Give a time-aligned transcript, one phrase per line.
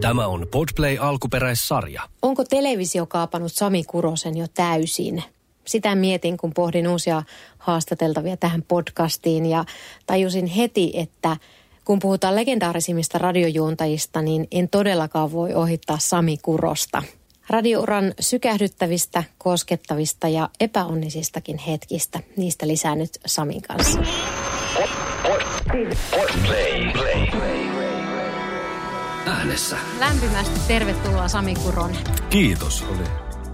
[0.00, 2.02] Tämä on Podplay alkuperäissarja.
[2.22, 5.22] Onko televisio kaapannut Sami Kurosen jo täysin?
[5.64, 7.22] Sitä mietin, kun pohdin uusia
[7.58, 9.64] haastateltavia tähän podcastiin ja
[10.06, 11.36] tajusin heti, että
[11.84, 17.02] kun puhutaan legendaarisimmista radiojuontajista, niin en todellakaan voi ohittaa Sami Kurosta.
[17.50, 22.20] Radiouran sykähdyttävistä, koskettavista ja epäonnisistakin hetkistä.
[22.36, 23.98] Niistä lisää nyt Samin kanssa.
[26.10, 27.37] Podplay.
[29.28, 29.76] Äänessä.
[29.98, 32.04] Lämpimästi tervetuloa Sami Kuronen.
[32.30, 33.04] Kiitos, oli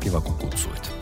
[0.01, 0.93] kiva kun kutsuit.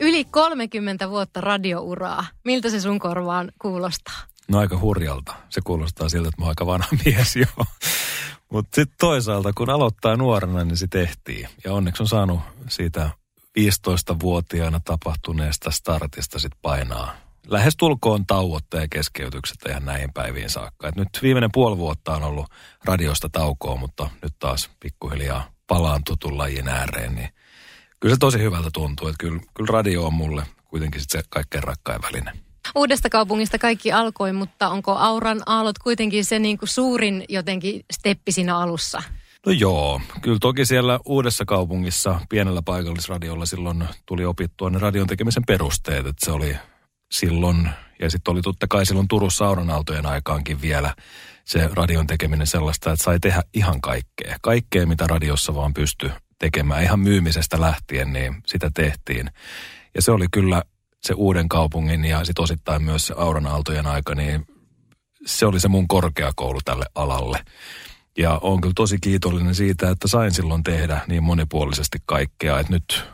[0.00, 2.26] Yli 30 vuotta radiouraa.
[2.44, 4.14] Miltä se sun korvaan kuulostaa?
[4.48, 5.34] No aika hurjalta.
[5.48, 7.64] Se kuulostaa siltä, että mä oon aika vanha mies jo.
[8.52, 11.48] Mutta sitten toisaalta, kun aloittaa nuorena, niin se tehtiin.
[11.64, 13.10] Ja onneksi on saanut siitä
[13.60, 17.16] 15-vuotiaana tapahtuneesta startista sit painaa.
[17.46, 20.88] Lähes tulkoon tauotta ja keskeytykset ihan näihin päiviin saakka.
[20.88, 22.46] Et nyt viimeinen puoli vuotta on ollut
[22.84, 27.14] radiosta taukoa, mutta nyt taas pikkuhiljaa palaan tutun lajin ääreen.
[27.14, 27.28] Niin
[28.00, 31.64] kyllä se tosi hyvältä tuntuu, että kyllä, kyllä radio on mulle kuitenkin sit se kaikkein
[31.64, 32.32] rakkain väline.
[32.74, 38.32] Uudesta kaupungista kaikki alkoi, mutta onko Auran aallot kuitenkin se niin kuin suurin jotenkin steppi
[38.32, 39.02] siinä alussa?
[39.46, 45.46] No joo, kyllä toki siellä uudessa kaupungissa pienellä paikallisradiolla silloin tuli opittua ne radion tekemisen
[45.46, 46.56] perusteet, että se oli
[47.14, 47.68] silloin,
[48.00, 50.94] ja sitten oli totta kai silloin Turussa Auronaaltojen aikaankin vielä
[51.44, 54.36] se radion tekeminen sellaista, että sai tehdä ihan kaikkea.
[54.42, 59.30] Kaikkea, mitä radiossa vaan pystyi tekemään, ihan myymisestä lähtien, niin sitä tehtiin.
[59.94, 60.62] Ja se oli kyllä
[61.02, 64.46] se uuden kaupungin ja sitten osittain myös se Auron Aaltojen aika, niin
[65.26, 67.44] se oli se mun korkeakoulu tälle alalle.
[68.18, 73.04] Ja on kyllä tosi kiitollinen siitä, että sain silloin tehdä niin monipuolisesti kaikkea, että nyt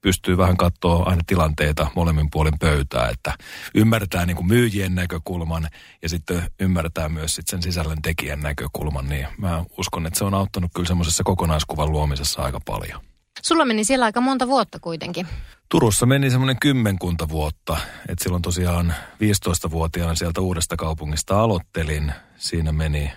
[0.00, 3.34] pystyy vähän katsoa aina tilanteita molemmin puolin pöytää, että
[3.74, 5.68] ymmärtää niin kuin myyjien näkökulman
[6.02, 10.34] ja sitten ymmärtää myös sit sen sisällön tekijän näkökulman, niin mä uskon, että se on
[10.34, 13.00] auttanut kyllä semmoisessa kokonaiskuvan luomisessa aika paljon.
[13.42, 15.26] Sulla meni siellä aika monta vuotta kuitenkin.
[15.68, 17.76] Turussa meni semmoinen kymmenkunta vuotta,
[18.08, 22.12] että silloin tosiaan 15-vuotiaan sieltä uudesta kaupungista aloittelin.
[22.36, 23.12] Siinä meni,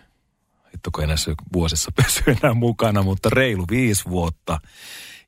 [0.74, 1.16] hittoko enää
[1.54, 4.60] vuosissa pysy enää mukana, mutta reilu viisi vuotta.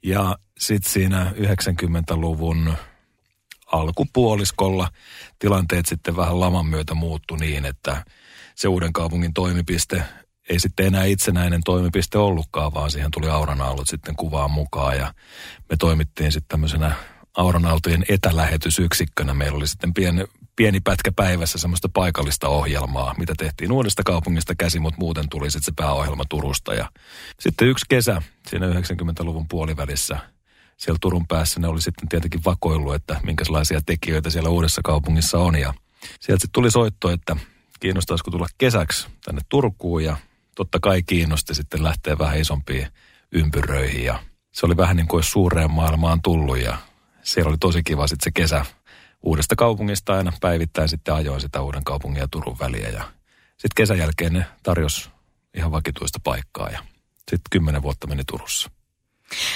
[0.03, 2.73] Ja sitten siinä 90-luvun
[3.71, 4.89] alkupuoliskolla
[5.39, 8.05] tilanteet sitten vähän laman myötä muuttu niin, että
[8.55, 10.03] se uuden kaupungin toimipiste
[10.49, 15.13] ei sitten enää itsenäinen toimipiste ollutkaan, vaan siihen tuli Auranaalot sitten kuvaan mukaan ja
[15.69, 16.95] me toimittiin sitten tämmöisenä
[17.37, 19.33] Auranaaltojen etälähetysyksikkönä.
[19.33, 20.23] Meillä oli sitten pieni,
[20.55, 25.65] pieni pätkä päivässä semmoista paikallista ohjelmaa, mitä tehtiin uudesta kaupungista käsi, mutta muuten tuli sitten
[25.65, 26.73] se pääohjelma Turusta.
[26.73, 26.89] Ja
[27.39, 30.19] sitten yksi kesä siinä 90-luvun puolivälissä
[30.77, 35.55] siellä Turun päässä ne oli sitten tietenkin vakoillut, että minkälaisia tekijöitä siellä uudessa kaupungissa on.
[35.55, 35.73] Ja
[36.19, 37.35] sieltä sitten tuli soitto, että
[37.79, 40.17] kiinnostaisiko tulla kesäksi tänne Turkuun ja
[40.55, 42.87] totta kai kiinnosti sitten lähteä vähän isompiin
[43.31, 44.19] ympyröihin ja
[44.51, 46.77] se oli vähän niin kuin suureen maailmaan tullut ja
[47.23, 48.65] siellä oli tosi kiva sitten se kesä
[49.25, 53.03] uudesta kaupungista aina päivittäin sitten ajoin sitä uuden kaupungin ja Turun väliä ja
[53.51, 55.09] sitten kesän jälkeen ne tarjos
[55.57, 56.79] ihan vakituista paikkaa ja
[57.17, 58.71] sitten kymmenen vuotta meni Turussa.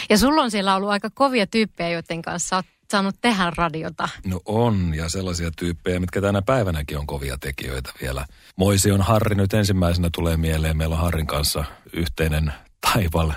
[0.09, 4.09] Ja sulla on siellä ollut aika kovia tyyppejä, joiden kanssa olet saanut tehdä radiota.
[4.25, 8.25] No on, ja sellaisia tyyppejä, mitkä tänä päivänäkin on kovia tekijöitä vielä.
[8.55, 10.77] Moisi on Harri nyt ensimmäisenä tulee mieleen.
[10.77, 11.63] Meillä on Harrin kanssa
[11.93, 13.31] yhteinen taival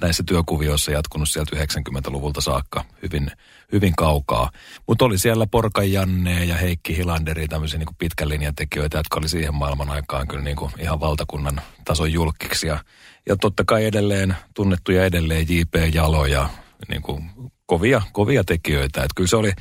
[0.00, 3.30] näissä työkuvioissa jatkunut sieltä 90-luvulta saakka hyvin,
[3.72, 4.50] hyvin kaukaa.
[4.88, 9.28] Mutta oli siellä Porka Janne ja Heikki Hilanderi, tämmöisiä niin pitkän linjan tekijöitä, jotka oli
[9.28, 12.66] siihen maailman aikaan kyllä niin kuin ihan valtakunnan tason julkiksi.
[12.66, 12.78] Ja,
[13.28, 15.74] ja totta kai edelleen tunnettuja edelleen J.P.
[15.94, 16.48] Jalo ja
[16.88, 17.30] niin kuin
[17.66, 19.00] kovia, kovia tekijöitä.
[19.00, 19.52] Että kyllä se oli,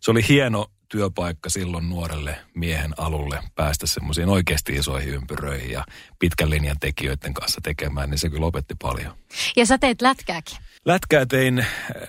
[0.00, 5.84] se oli hieno työpaikka silloin nuorelle miehen alulle päästä semmoisiin oikeasti isoihin ympyröihin ja
[6.18, 9.16] pitkän linjan tekijöiden kanssa tekemään, niin se kyllä opetti paljon.
[9.56, 10.56] Ja sä teet lätkääkin.
[10.84, 11.66] Lätkää tein äh,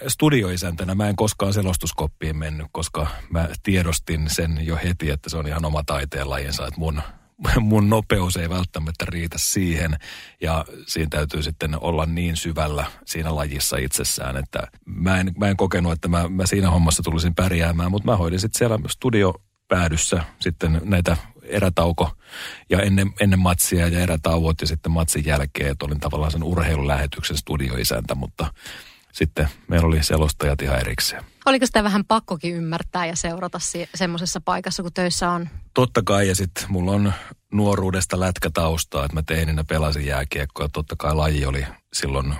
[0.07, 0.95] studioisäntänä.
[0.95, 5.65] Mä en koskaan selostuskoppiin mennyt, koska mä tiedostin sen jo heti, että se on ihan
[5.65, 7.01] oma taiteen lajinsa, että mun
[7.59, 9.97] mun nopeus ei välttämättä riitä siihen
[10.41, 15.57] ja siinä täytyy sitten olla niin syvällä siinä lajissa itsessään, että mä en, mä en
[15.57, 20.81] kokenut, että mä, mä siinä hommassa tulisin pärjäämään, mutta mä hoidin sitten siellä studiopäädyssä sitten
[20.83, 22.11] näitä erätauko
[22.69, 27.37] ja ennen, ennen matsia ja erätauot ja sitten matsin jälkeen, että olin tavallaan sen urheilulähetyksen
[27.37, 28.53] studioisäntä, mutta
[29.11, 31.23] sitten meillä oli selostajat ihan erikseen.
[31.45, 35.49] Oliko sitä vähän pakkokin ymmärtää ja seurata si- semmoisessa paikassa, kun töissä on?
[35.73, 37.13] Totta kai, ja sitten mulla on
[37.53, 40.69] nuoruudesta lätkätaustaa, että mä teininä pelasin jääkiekkoa.
[40.69, 42.35] Totta kai laji oli silloin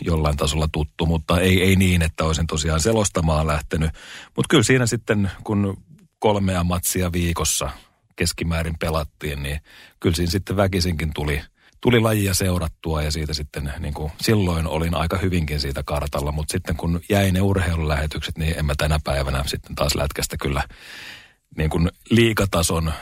[0.00, 3.90] jollain tasolla tuttu, mutta ei, ei niin, että olisin tosiaan selostamaan lähtenyt.
[4.36, 5.76] Mutta kyllä siinä sitten, kun
[6.18, 7.70] kolmea matsia viikossa
[8.16, 9.60] keskimäärin pelattiin, niin
[10.00, 11.42] kyllä siinä sitten väkisinkin tuli–
[11.84, 16.52] tuli lajia seurattua ja siitä sitten niin kuin, silloin olin aika hyvinkin siitä kartalla, mutta
[16.52, 20.62] sitten kun jäi ne urheilulähetykset, niin en mä tänä päivänä sitten taas lätkästä kyllä
[21.56, 22.92] niin kuin liikatason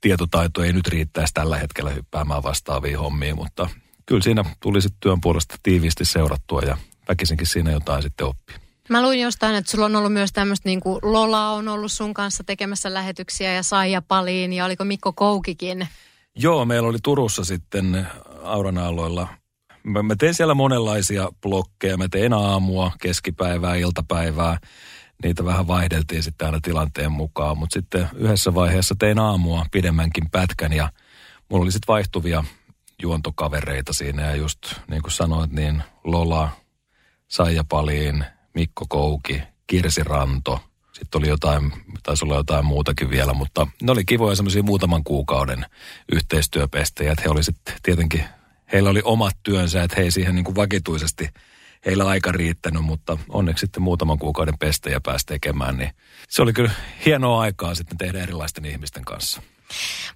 [0.00, 3.68] tietotaito ei nyt riittäisi tällä hetkellä hyppäämään vastaaviin hommiin, mutta
[4.06, 6.76] kyllä siinä tuli sitten työn puolesta tiiviisti seurattua ja
[7.08, 8.56] väkisinkin siinä jotain sitten oppii.
[8.88, 12.14] Mä luin jostain, että sulla on ollut myös tämmöistä niin kuin Lola on ollut sun
[12.14, 15.88] kanssa tekemässä lähetyksiä ja Saija Paliin ja oliko Mikko Koukikin?
[16.38, 18.06] Joo, meillä oli Turussa sitten
[18.46, 19.28] Auran aloilla.
[19.82, 21.96] Mä, mä tein siellä monenlaisia blokkeja.
[21.96, 24.58] Mä tein aamua, keskipäivää, iltapäivää.
[25.22, 27.58] Niitä vähän vaihdeltiin sitten aina tilanteen mukaan.
[27.58, 30.92] Mutta sitten yhdessä vaiheessa tein aamua pidemmänkin pätkän ja
[31.50, 32.44] mulla oli sitten vaihtuvia
[33.02, 34.22] juontokavereita siinä.
[34.22, 34.58] Ja just
[34.90, 36.50] niin kuin sanoit, niin Lola,
[37.28, 40.60] Saija Paliin, Mikko Kouki, Kirsi Ranto.
[40.98, 41.72] Sitten oli jotain,
[42.02, 45.66] taisi olla jotain muutakin vielä, mutta ne oli kivoja semmoisia muutaman kuukauden
[46.12, 47.12] yhteistyöpestejä.
[47.12, 48.24] Että he oli sitten tietenkin,
[48.72, 51.28] heillä oli omat työnsä, että he ei siihen niin kuin vakituisesti
[51.86, 55.90] heillä aika riittänyt, mutta onneksi sitten muutaman kuukauden pestejä pääsi tekemään, niin
[56.28, 56.70] se oli kyllä
[57.06, 59.42] hienoa aikaa sitten tehdä erilaisten ihmisten kanssa.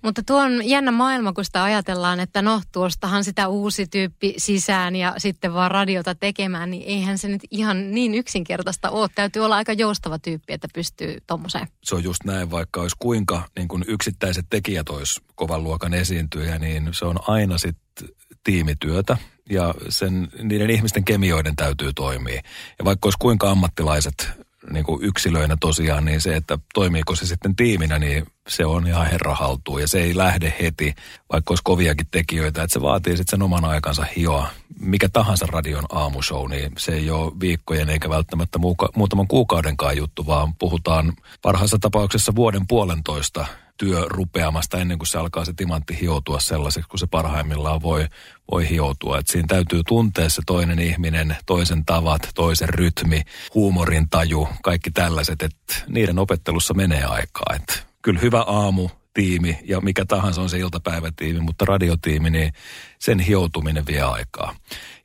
[0.02, 4.96] Mutta tuo on jännä maailma, kun sitä ajatellaan, että no tuostahan sitä uusi tyyppi sisään
[4.96, 9.08] ja sitten vaan radiota tekemään, niin eihän se nyt ihan niin yksinkertaista ole.
[9.14, 11.68] Täytyy olla aika joustava tyyppi, että pystyy tuommoiseen.
[11.82, 16.58] Se on just näin, vaikka olisi kuinka niin kuin yksittäiset tekijät olisi kovan luokan esiintyjä,
[16.58, 18.08] niin se on aina sitten
[18.44, 19.16] tiimityötä
[19.50, 22.42] ja sen, niiden ihmisten kemioiden täytyy toimia.
[22.78, 24.28] Ja vaikka olisi kuinka ammattilaiset
[24.72, 29.06] niin kuin yksilöinä tosiaan, niin se, että toimiiko se sitten tiiminä, niin se on ihan
[29.06, 29.78] herra haltuu.
[29.78, 30.94] Ja se ei lähde heti,
[31.32, 34.48] vaikka olisi koviakin tekijöitä, että se vaatii sitten sen oman aikansa hioa.
[34.80, 40.26] Mikä tahansa radion aamushow, niin se ei ole viikkojen eikä välttämättä muuka, muutaman kuukaudenkaan juttu,
[40.26, 43.46] vaan puhutaan parhaassa tapauksessa vuoden puolentoista
[43.80, 48.06] työ rupeamasta ennen kuin se alkaa se timantti hioutua sellaiseksi, kun se parhaimmillaan voi,
[48.50, 49.18] voi hioutua.
[49.18, 53.22] Et siinä täytyy tuntea se toinen ihminen, toisen tavat, toisen rytmi,
[53.54, 57.54] huumorin taju, kaikki tällaiset, että niiden opettelussa menee aikaa.
[57.54, 62.52] Et kyllä hyvä aamu, tiimi ja mikä tahansa on se iltapäivätiimi, mutta radiotiimi, niin
[62.98, 64.56] sen hioutuminen vie aikaa.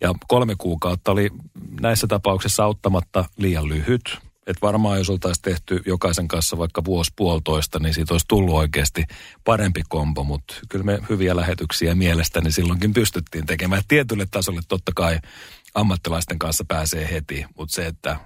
[0.02, 1.30] Ja kolme kuukautta oli
[1.82, 4.25] näissä tapauksissa auttamatta liian lyhyt.
[4.48, 9.04] Että varmaan jos oltaisiin tehty jokaisen kanssa vaikka vuosi puolitoista, niin siitä olisi tullut oikeasti
[9.44, 10.24] parempi kombo.
[10.24, 13.82] Mutta kyllä me hyviä lähetyksiä mielestäni silloinkin pystyttiin tekemään.
[13.88, 15.20] Tietylle tasolle totta kai
[15.76, 18.20] ammattilaisten kanssa pääsee heti, mutta se, että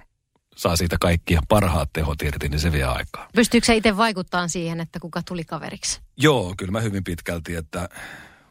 [0.56, 3.28] saa siitä kaikki parhaat tehot irti, niin se vie aikaa.
[3.34, 6.00] Pystyykö se itse vaikuttaa siihen, että kuka tuli kaveriksi?
[6.16, 7.88] Joo, kyllä mä hyvin pitkälti, että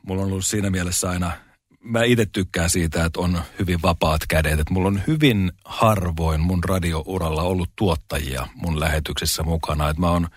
[0.02, 1.32] mulla on ollut siinä mielessä aina–
[1.84, 4.60] mä itse tykkään siitä, että on hyvin vapaat kädet.
[4.60, 9.90] Että mulla on hyvin harvoin mun radiouralla ollut tuottajia mun lähetyksissä mukana.
[9.90, 10.28] Että mä oon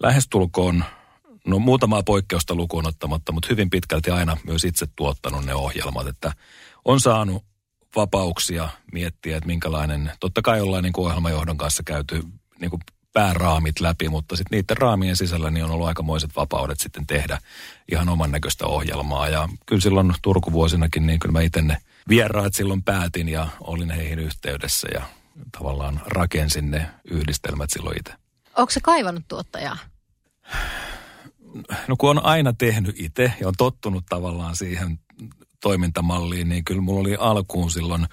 [0.00, 0.84] lähestulkoon,
[1.46, 6.06] no muutamaa poikkeusta lukuun ottamatta, mutta hyvin pitkälti aina myös itse tuottanut ne ohjelmat.
[6.06, 6.32] Että
[6.84, 7.44] on saanut
[7.96, 12.22] vapauksia miettiä, että minkälainen, totta kai ollaan niin kuin ohjelmajohdon kanssa käyty
[12.60, 12.80] niin kuin
[13.16, 17.38] pääraamit läpi, mutta sitten niiden raamien sisällä niin on ollut aikamoiset vapaudet sitten tehdä
[17.92, 19.28] ihan oman näköistä ohjelmaa.
[19.28, 21.76] Ja kyllä silloin Turkuvuosinakin, niin kyllä mä itse ne
[22.08, 25.02] vieraat silloin päätin ja olin heihin yhteydessä ja
[25.58, 28.12] tavallaan rakensin ne yhdistelmät silloin itse.
[28.56, 29.78] Onko se kaivannut tuottajaa?
[31.88, 34.98] No kun on aina tehnyt itse ja on tottunut tavallaan siihen
[35.60, 38.06] toimintamalliin, niin kyllä mulla oli alkuun silloin,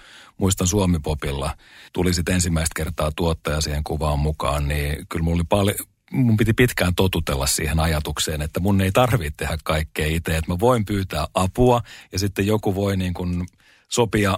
[0.43, 1.57] muistan Suomipopilla,
[1.93, 5.75] tuli sitten ensimmäistä kertaa tuottaja siihen kuvaan mukaan, niin kyllä mulla oli paljon,
[6.11, 10.59] mun piti pitkään totutella siihen ajatukseen, että mun ei tarvitse tehdä kaikkea itse, että mä
[10.59, 11.81] voin pyytää apua
[12.11, 13.45] ja sitten joku voi niin kuin
[13.89, 14.37] sopia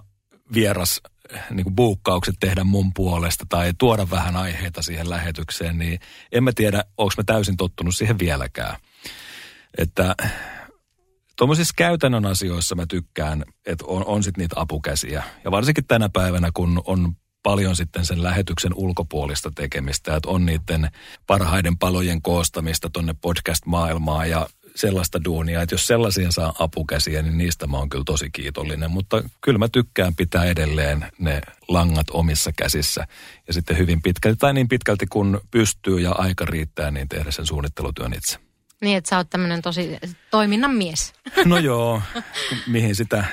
[0.54, 1.02] vieras
[1.50, 6.00] niin kuin buukkaukset tehdä mun puolesta tai tuoda vähän aiheita siihen lähetykseen, niin
[6.32, 8.76] en mä tiedä, onko mä täysin tottunut siihen vieläkään.
[9.78, 10.16] Että
[11.38, 15.24] tuommoisissa käytännön asioissa mä tykkään, että on, on sitten niitä apukäsiä.
[15.44, 17.14] Ja varsinkin tänä päivänä, kun on
[17.44, 20.90] paljon sitten sen lähetyksen ulkopuolista tekemistä, että on niiden
[21.28, 27.68] parhaiden palojen koostamista tonne podcast-maailmaan ja sellaista duunia, että jos sellaisia saa apukäsiä, niin niistä
[27.68, 28.92] mä oon kyllä tosi kiitollinen.
[28.92, 33.08] Mutta kyllä mä tykkään pitää edelleen ne langat omissa käsissä
[33.48, 37.46] ja sitten hyvin pitkälti, tai niin pitkälti kun pystyy ja aika riittää, niin tehdä sen
[37.46, 38.40] suunnittelutyön itse.
[38.82, 39.98] Niin, että sä oot tämmöinen tosi
[40.32, 41.14] toiminnan mies.
[41.46, 42.02] No joo,
[42.68, 43.26] mihin sitä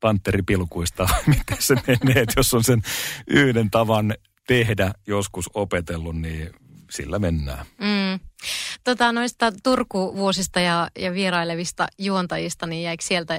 [0.00, 2.82] pantteripilkuista, miten se menee, että jos on sen
[3.26, 4.14] yhden tavan
[4.46, 6.50] tehdä joskus opetellut, niin
[6.90, 7.66] sillä mennään.
[7.78, 8.20] Mm.
[8.84, 13.38] Tota, noista Turku-vuosista ja, ja vierailevista juontajista, niin jäikö sieltä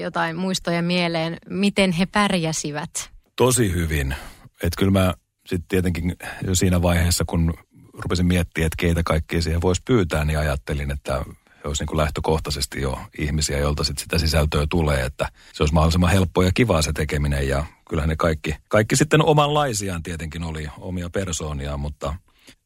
[0.00, 3.10] jotain muistoja mieleen, miten he pärjäsivät?
[3.36, 4.14] Tosi hyvin.
[4.62, 5.14] Että kyllä mä
[5.46, 6.16] sitten tietenkin
[6.46, 7.54] jo siinä vaiheessa, kun
[7.98, 11.24] rupesin miettimään, että keitä kaikkia siihen voisi pyytää, niin ajattelin, että
[11.64, 16.10] olisi niin kuin lähtökohtaisesti jo ihmisiä, joilta sit sitä sisältöä tulee, että se olisi mahdollisimman
[16.10, 21.10] helppoa ja kivaa se tekeminen ja kyllähän ne kaikki, kaikki sitten omanlaisiaan tietenkin oli omia
[21.10, 22.14] persoonia, mutta,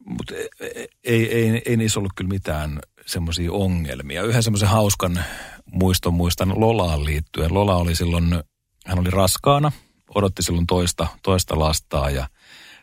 [0.05, 4.23] mutta ei, ei, ei, ei niissä ollut kyllä mitään semmoisia ongelmia.
[4.23, 5.25] Yhden semmoisen hauskan
[5.73, 7.55] muiston muistan Lolaan liittyen.
[7.55, 8.43] Lola oli silloin,
[8.87, 9.73] hän oli raskaana,
[10.15, 12.29] odotti silloin toista, toista lastaa ja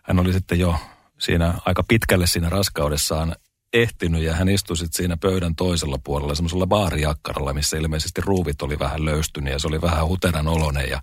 [0.04, 0.76] hän oli sitten jo
[1.20, 3.36] siinä aika pitkälle siinä raskaudessaan
[3.74, 8.80] ehtinyt ja hän istui sitten siinä pöydän toisella puolella semmoisella baarijakkaralla, missä ilmeisesti ruuvit oli
[8.80, 10.90] vähän löystynyt ja se oli vähän huteran olonen.
[10.90, 11.02] Ja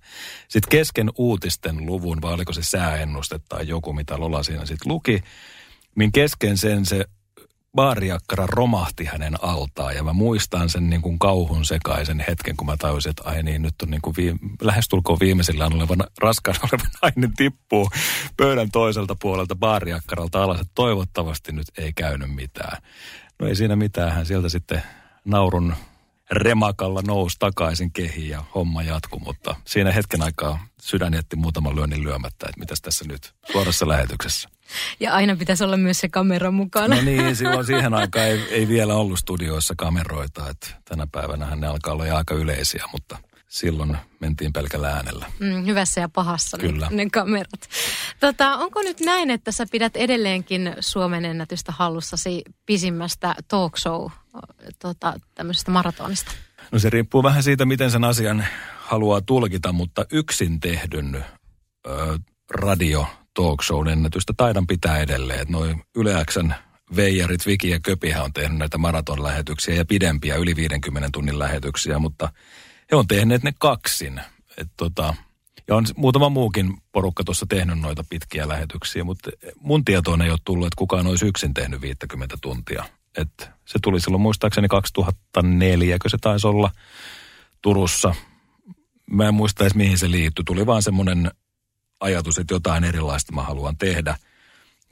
[0.49, 5.23] sitten kesken uutisten luvun, vai oliko se sääennuste tai joku, mitä Lola siinä sitten luki,
[5.97, 7.04] niin kesken sen se
[7.75, 12.76] baarijakkara romahti hänen altaan ja mä muistan sen niin kuin kauhun sekaisen hetken, kun mä
[12.76, 17.37] tajusin, että ai niin, nyt on niin kuin viime, lähestulkoon viimeisillään olevan raskaan oleva nainen
[17.37, 17.90] tippuu
[18.37, 22.83] pöydän toiselta puolelta baarijakkaralta alas, että toivottavasti nyt ei käynyt mitään.
[23.38, 24.83] No ei siinä mitään, hän sieltä sitten
[25.25, 25.75] naurun
[26.31, 32.02] remakalla nousi takaisin kehiin ja homma jatkuu, mutta siinä hetken aikaa sydän jätti muutaman lyönnin
[32.02, 34.53] lyömättä, että mitäs tässä nyt suorassa lähetyksessä.
[35.00, 36.97] Ja aina pitäisi olla myös se kamera mukana.
[36.97, 41.66] No niin, silloin siihen aikaan ei, ei vielä ollut studioissa kameroita, että tänä päivänä ne
[41.66, 43.18] alkaa olla aika yleisiä, mutta
[43.49, 45.26] silloin mentiin pelkällä äänellä.
[45.40, 46.88] Mm, hyvässä ja pahassa Kyllä.
[46.90, 47.68] Ne, ne kamerat.
[48.21, 54.11] Tota, onko nyt näin, että sä pidät edelleenkin Suomen ennätystä hallussasi pisimmästä talk show
[54.78, 56.33] tota, tämmöisestä maratonista?
[56.73, 58.47] No se riippuu vähän siitä, miten sen asian
[58.78, 61.25] haluaa tulkita, mutta yksin tehdyn
[61.87, 62.18] ö,
[62.50, 65.40] radio talk show ennätystä taidan pitää edelleen.
[65.40, 66.52] Että noin Yle Xn
[66.96, 72.32] Veijarit, Viki ja Köpihän on tehnyt näitä maratonlähetyksiä ja pidempiä, yli 50 tunnin lähetyksiä, mutta
[72.90, 74.20] he on tehneet ne kaksin.
[74.56, 75.14] Et tota,
[75.68, 80.38] ja on muutama muukin porukka tuossa tehnyt noita pitkiä lähetyksiä, mutta mun tietoon ei ole
[80.44, 82.84] tullut, että kukaan olisi yksin tehnyt 50 tuntia.
[83.16, 86.70] Et se tuli silloin muistaakseni 2004, kun se taisi olla
[87.62, 88.14] Turussa.
[89.10, 90.44] Mä en muista edes mihin se liittyi.
[90.44, 91.30] Tuli vaan semmoinen
[92.00, 94.16] ajatus, että jotain erilaista mä haluan tehdä.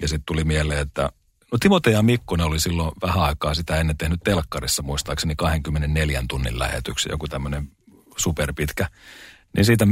[0.03, 1.11] Ja sitten tuli mieleen, että
[1.53, 6.59] no Timote ja Mikkonen oli silloin vähän aikaa sitä ennen tehnyt telkkarissa muistaakseni 24 tunnin
[6.59, 7.69] lähetyksiä, joku tämmöinen
[8.17, 8.89] superpitkä.
[9.57, 9.87] Niin siitä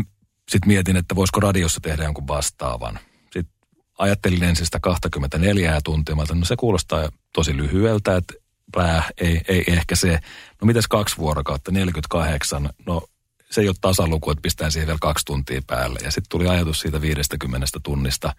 [0.50, 2.98] sitten mietin, että voisiko radiossa tehdä jonkun vastaavan.
[3.22, 3.54] Sitten
[3.98, 6.16] ajattelin ensin sitä 24 tuntia.
[6.16, 8.34] Mä no se kuulostaa tosi lyhyeltä, että
[8.72, 10.18] pää, ei, ei ehkä se.
[10.60, 12.70] No mitäs kaksi vuorokautta, 48.
[12.86, 13.02] No
[13.50, 15.98] se ei ole tasaluku, että pistää siihen vielä kaksi tuntia päälle.
[16.02, 18.34] Ja sitten tuli ajatus siitä 50 tunnista.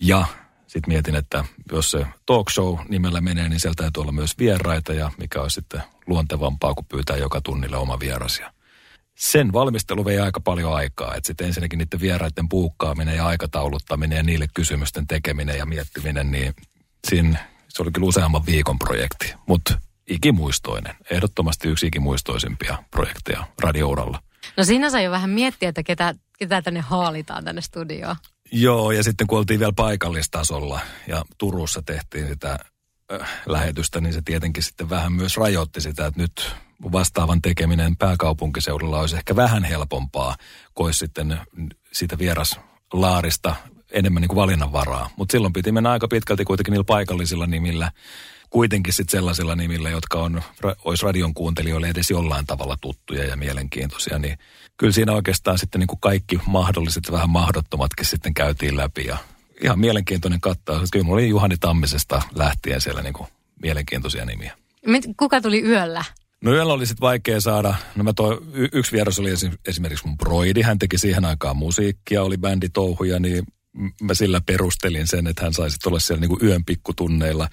[0.00, 0.24] Ja
[0.66, 4.92] sitten mietin, että jos se talk show nimellä menee, niin sieltä täytyy olla myös vieraita
[4.92, 8.52] ja mikä olisi sitten luontevampaa, kuin pyytää joka tunnille oma vierasia
[9.20, 11.14] sen valmistelu vei aika paljon aikaa.
[11.14, 16.54] Että sitten ensinnäkin niiden vieraiden puukkaaminen ja aikatauluttaminen ja niille kysymysten tekeminen ja miettiminen, niin
[17.08, 19.34] siinä se oli kyllä useamman viikon projekti.
[19.46, 19.78] Mutta
[20.10, 24.22] ikimuistoinen, ehdottomasti yksi ikimuistoisimpia projekteja radiouralla.
[24.56, 28.16] No siinä sai jo vähän miettiä, että ketä, ketä tänne haalitaan tänne studioon.
[28.52, 32.58] Joo, ja sitten kun oltiin vielä paikallistasolla ja Turussa tehtiin sitä
[33.12, 36.54] äh, lähetystä, niin se tietenkin sitten vähän myös rajoitti sitä, että nyt
[36.92, 40.36] vastaavan tekeminen pääkaupunkiseudulla olisi ehkä vähän helpompaa,
[40.74, 41.40] kuin sitten
[41.92, 43.54] siitä vieraslaarista
[43.90, 45.10] enemmän niin kuin valinnanvaraa.
[45.16, 47.92] Mutta silloin piti mennä aika pitkälti kuitenkin niillä paikallisilla nimillä,
[48.50, 50.42] kuitenkin sitten sellaisilla nimillä, jotka on,
[50.84, 54.38] olisi radion kuuntelijoille edes jollain tavalla tuttuja ja mielenkiintoisia, niin
[54.76, 59.16] kyllä siinä oikeastaan sitten niin kuin kaikki mahdolliset ja vähän mahdottomatkin sitten käytiin läpi ja
[59.64, 60.90] ihan mielenkiintoinen kattaus.
[60.90, 63.28] Kyllä mulla oli Juhani Tammisesta lähtien siellä niin kuin
[63.62, 64.56] mielenkiintoisia nimiä.
[65.16, 66.04] Kuka tuli yöllä?
[66.44, 69.30] No yöllä oli sitten vaikea saada, no mä toi, y- yksi vieras oli
[69.66, 73.44] esimerkiksi mun broidi, hän teki siihen aikaan musiikkia, oli bänditouhuja, niin
[74.02, 77.48] mä sillä perustelin sen, että hän saisi olla siellä niinku yön pikkutunneilla.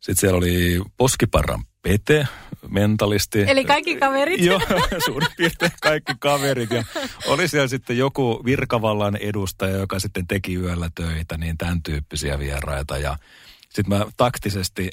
[0.00, 2.26] Sitten siellä oli Poskiparran Pete,
[2.68, 3.44] mentalisti.
[3.46, 4.40] Eli kaikki kaverit.
[4.40, 4.60] Joo,
[5.04, 6.70] suurin piirtein kaikki kaverit.
[6.70, 6.84] Ja
[7.26, 12.98] oli siellä sitten joku virkavallan edustaja, joka sitten teki yöllä töitä, niin tämän tyyppisiä vieraita.
[12.98, 13.16] Ja
[13.70, 14.90] sitten mä taktisesti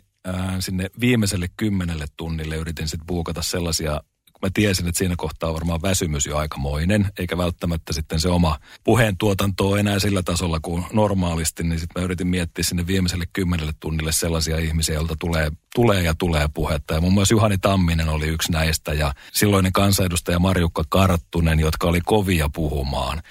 [0.60, 4.02] sinne viimeiselle kymmenelle tunnille yritin sitten buukata sellaisia
[4.42, 8.60] mä tiesin, että siinä kohtaa on varmaan väsymys jo aikamoinen, eikä välttämättä sitten se oma
[8.84, 13.26] puheen tuotanto ole enää sillä tasolla kuin normaalisti, niin sitten mä yritin miettiä sinne viimeiselle
[13.34, 16.94] kymmenelle tunnille sellaisia ihmisiä, joilta tulee, tulee ja tulee puhetta.
[16.94, 22.02] Ja muun muassa Juhani Tamminen oli yksi näistä ja silloinen kansanedustaja Marjukka Karttunen, jotka oli
[22.06, 23.22] kovia puhumaan.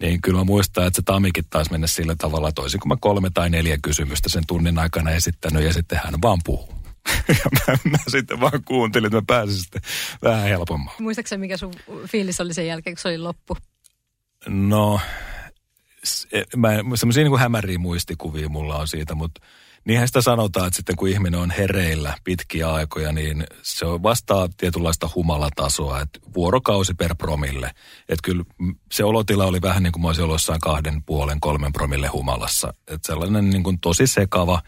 [0.00, 3.30] Niin kyllä mä muistan, että se Tamikin taisi mennä sillä tavalla, että olisinko mä kolme
[3.34, 6.71] tai neljä kysymystä sen tunnin aikana esittänyt ja sitten hän vaan puhuu.
[7.28, 9.82] ja mä, mä, sitten vaan kuuntelin, että mä pääsin sitten
[10.22, 10.96] vähän helpommaan.
[11.00, 11.74] Muistaakseni mikä sun
[12.06, 13.56] fiilis oli sen jälkeen, kun se oli loppu?
[14.46, 15.00] No,
[16.04, 19.40] se, mä, semmoisia niin hämäriä muistikuvia mulla on siitä, mutta
[19.84, 25.10] Niinhän sitä sanotaan, että sitten kun ihminen on hereillä pitkiä aikoja, niin se vastaa tietynlaista
[25.14, 27.70] humalatasoa, että vuorokausi per promille.
[28.08, 28.44] Että kyllä
[28.92, 32.74] se olotila oli vähän niin kuin mä olisin jossain kahden puolen, kolmen promille humalassa.
[32.88, 34.62] Että sellainen niin kuin tosi sekava.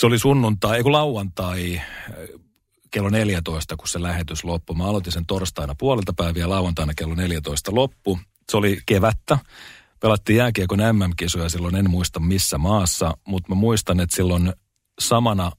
[0.00, 1.80] Se oli sunnuntai, ei kun lauantai
[2.90, 4.76] kello 14, kun se lähetys loppui.
[4.76, 8.18] Mä aloitin sen torstaina puolelta päiviä, lauantaina kello 14 loppu.
[8.50, 9.38] Se oli kevättä.
[10.00, 14.52] Pelattiin jääkiekon MM-kisoja silloin, en muista missä maassa, mutta mä muistan, että silloin
[15.00, 15.52] samana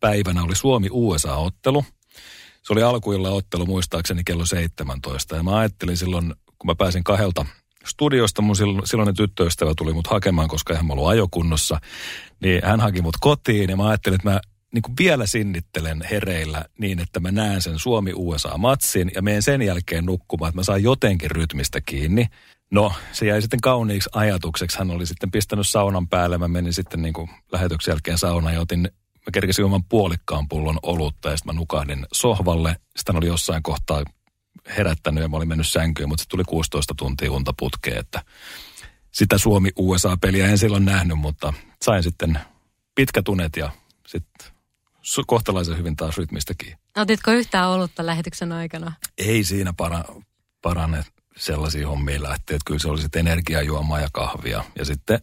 [0.00, 1.84] päivänä oli Suomi-USA-ottelu.
[2.62, 5.36] Se oli alkuilla ottelu muistaakseni kello 17.
[5.36, 7.46] Ja mä ajattelin silloin, kun mä pääsin kahdelta
[7.86, 11.80] studiosta, mun silloinen tyttöystävä tuli mut hakemaan, koska mä ollut ajokunnossa,
[12.40, 14.40] niin hän haki mut kotiin ja mä ajattelin, että mä
[14.74, 20.06] niin kuin vielä sinnittelen hereillä niin, että mä näen sen Suomi-USA-matsin ja menen sen jälkeen
[20.06, 22.26] nukkumaan, että mä saan jotenkin rytmistä kiinni.
[22.70, 24.78] No, se jäi sitten kauniiksi ajatukseksi.
[24.78, 26.38] Hän oli sitten pistänyt saunan päälle.
[26.38, 28.80] Mä menin sitten niin kuin lähetyksen jälkeen saunaan ja otin,
[29.26, 32.76] mä kerkesin juomaan puolikkaan pullon olutta ja sitten mä nukahdin sohvalle.
[32.96, 34.04] Sitten oli jossain kohtaa
[34.66, 38.22] herättänyt ja mä olin mennyt sänkyyn, mutta se tuli 16 tuntia unta putkeen, että
[39.12, 42.38] sitä Suomi-USA-peliä en silloin nähnyt, mutta sain sitten
[42.94, 43.70] pitkät unet ja
[44.06, 44.52] sitten
[45.26, 46.76] kohtalaisen hyvin taas rytmistäkin.
[46.96, 48.92] Otitko yhtään olutta lähetyksen aikana?
[49.18, 50.04] Ei siinä para,
[50.62, 51.04] parane
[51.36, 52.56] sellaisia hommia lähteä.
[52.56, 54.64] Että kyllä se oli sitten energiajuomaa ja kahvia.
[54.78, 55.20] Ja sitten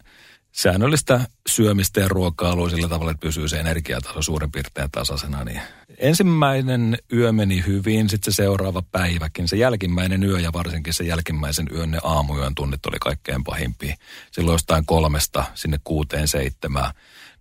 [0.52, 5.44] säännöllistä syömistä ja ruokailua sillä tavalla, että pysyy se energiataso suurin piirtein tasaisena.
[5.44, 5.62] Niin
[5.98, 9.48] ensimmäinen yö meni hyvin, sitten se seuraava päiväkin.
[9.48, 13.96] Se jälkimmäinen yö ja varsinkin se jälkimmäisen yön ne aamuyön tunnit oli kaikkein pahimpia.
[14.32, 16.94] Silloin jostain kolmesta sinne kuuteen seitsemään,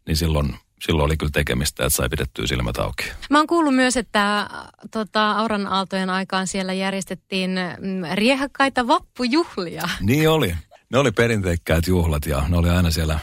[0.06, 0.54] niin silloin
[0.86, 3.04] silloin oli kyllä tekemistä, että sai pidettyä silmät auki.
[3.30, 4.50] Mä oon kuullut myös, että
[4.90, 9.88] tota, Auran aaltojen aikaan siellä järjestettiin mm, riehakkaita vappujuhlia.
[10.00, 10.54] Niin oli.
[10.90, 13.18] Ne oli perinteikkäät juhlat ja ne oli aina siellä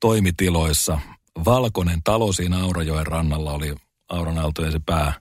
[0.00, 1.00] toimitiloissa.
[1.44, 3.74] Valkoinen talo siinä Aurajoen rannalla oli
[4.08, 5.12] Auran aaltojen se pää,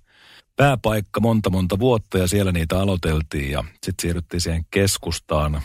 [0.55, 5.61] pääpaikka monta monta vuotta ja siellä niitä aloiteltiin ja sitten siirryttiin siihen keskustaan,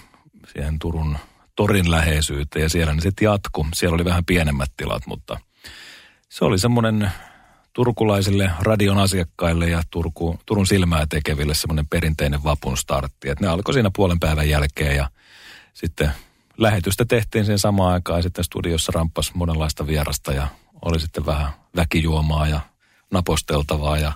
[0.52, 1.18] siihen Turun
[1.56, 3.66] torin läheisyyteen ja siellä ne sitten jatku.
[3.74, 5.40] Siellä oli vähän pienemmät tilat, mutta–
[6.30, 7.10] se oli semmoinen
[7.72, 13.28] turkulaisille radion asiakkaille ja Turku, Turun silmää tekeville semmoinen perinteinen vapun startti.
[13.28, 15.10] Et ne alkoi siinä puolen päivän jälkeen ja
[15.74, 16.10] sitten
[16.58, 20.48] lähetystä tehtiin sen samaan aikaan ja sitten studiossa ramppas monenlaista vierasta ja
[20.82, 22.60] oli sitten vähän väkijuomaa ja
[23.10, 24.12] naposteltavaa ja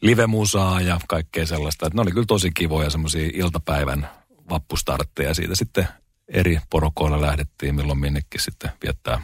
[0.00, 1.86] livemusaa ja kaikkea sellaista.
[1.86, 4.08] Et ne oli kyllä tosi kivoja semmoisia iltapäivän
[4.50, 5.34] vappustartteja.
[5.34, 5.88] Siitä sitten
[6.28, 9.20] eri porokoilla lähdettiin milloin minnekin sitten viettää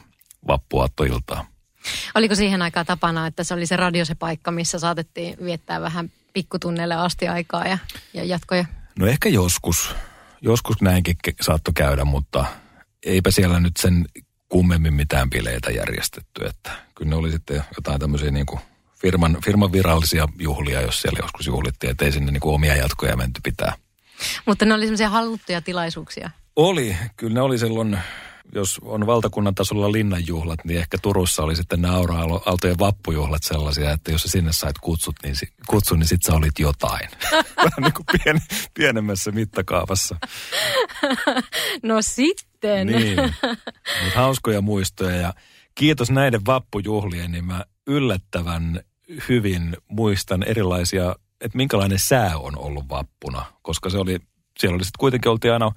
[0.48, 1.46] vappuaattoiltaa.
[2.14, 6.10] Oliko siihen aikaan tapana, että se oli se radio se paikka, missä saatettiin viettää vähän
[6.32, 7.78] pikkutunneille asti aikaa ja,
[8.14, 8.64] ja jatkoja?
[8.98, 9.94] No ehkä joskus.
[10.44, 12.44] Joskus näinkin saattoi käydä, mutta
[13.06, 14.04] eipä siellä nyt sen
[14.48, 16.44] kummemmin mitään bileitä järjestetty.
[16.46, 18.60] Että kyllä ne oli sitten jotain tämmöisiä niin kuin
[19.00, 23.40] firman, firman virallisia juhlia, jos siellä joskus juhlittiin, ettei sinne niin kuin omia jatkoja menty
[23.42, 23.74] pitää.
[24.46, 26.30] Mutta ne oli semmoisia haluttuja tilaisuuksia.
[26.56, 26.96] Oli.
[27.16, 27.98] Kyllä ne oli silloin
[28.54, 34.12] jos on valtakunnan tasolla linnanjuhlat, niin ehkä Turussa oli sitten nämä Aura-aaltojen vappujuhlat sellaisia, että
[34.12, 35.34] jos sä sinne sait kutsut, niin,
[35.66, 37.08] kutsun, niin sitten sä olit jotain.
[37.56, 38.42] Vähän niin kuin pien,
[38.74, 40.16] pienemmässä mittakaavassa.
[41.82, 42.86] No sitten.
[42.86, 43.16] Niin,
[44.04, 45.34] mutta hauskoja muistoja ja
[45.74, 48.80] kiitos näiden vappujuhlien, niin mä yllättävän
[49.28, 54.18] hyvin muistan erilaisia, että minkälainen sää on ollut vappuna, koska se oli,
[54.58, 55.72] siellä oli sitten kuitenkin oltiin aina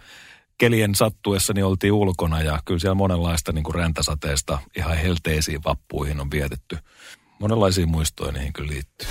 [0.57, 6.19] kelien sattuessa niin oltiin ulkona ja kyllä siellä monenlaista niin kuin räntäsateesta ihan helteisiin vappuihin
[6.19, 6.77] on vietetty.
[7.39, 9.07] Monenlaisia muistoja niihin kyllä liittyy.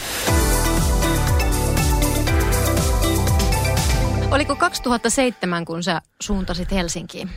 [4.30, 7.30] Oliko 2007, kun sä suuntasit Helsinkiin?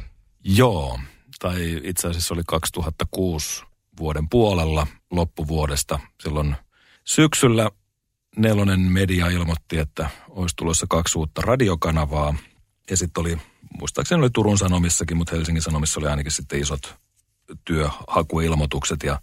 [0.43, 1.00] Joo,
[1.39, 3.63] tai itse asiassa oli 2006
[4.00, 6.00] vuoden puolella loppuvuodesta.
[6.24, 6.56] Silloin
[7.04, 7.69] syksyllä
[8.36, 12.36] Nelonen Media ilmoitti, että olisi tulossa kaksi uutta radiokanavaa.
[12.89, 13.38] Ja sitten oli
[13.79, 16.95] muistaakseni oli Turun Sanomissakin, mutta Helsingin Sanomissa oli ainakin sitten isot
[17.65, 19.21] työhakuilmoitukset ja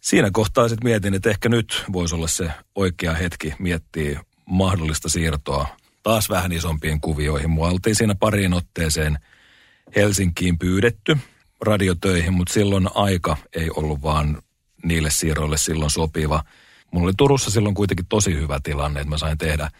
[0.00, 5.66] siinä kohtaa sitten mietin, että ehkä nyt voisi olla se oikea hetki miettiä mahdollista siirtoa
[6.02, 7.50] taas vähän isompiin kuvioihin.
[7.50, 9.18] Mua oltiin siinä pariin otteeseen
[9.96, 11.18] Helsinkiin pyydetty
[11.60, 14.42] radiotöihin, mutta silloin aika ei ollut vaan
[14.84, 16.44] niille siirroille silloin sopiva.
[16.90, 19.70] Mulla oli Turussa silloin kuitenkin tosi hyvä tilanne, että mä sain tehdä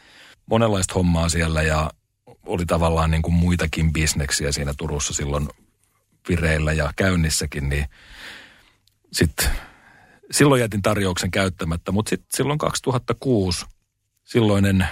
[0.46, 1.90] monenlaista hommaa siellä ja
[2.46, 5.48] oli tavallaan niin kuin muitakin bisneksiä siinä Turussa silloin
[6.28, 7.86] vireillä ja käynnissäkin, niin
[9.12, 9.50] sitten
[10.30, 13.66] silloin jätin tarjouksen käyttämättä, mutta sitten silloin 2006
[14.24, 14.86] silloinen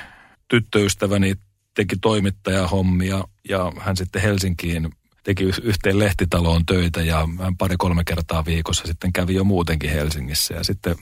[0.48, 1.34] tyttöystäväni
[1.74, 4.92] teki toimittajahommia ja hän sitten Helsinkiin
[5.24, 10.54] teki yhteen lehtitaloon töitä ja pari-kolme kertaa viikossa sitten kävi jo muutenkin Helsingissä.
[10.54, 10.96] Ja sitten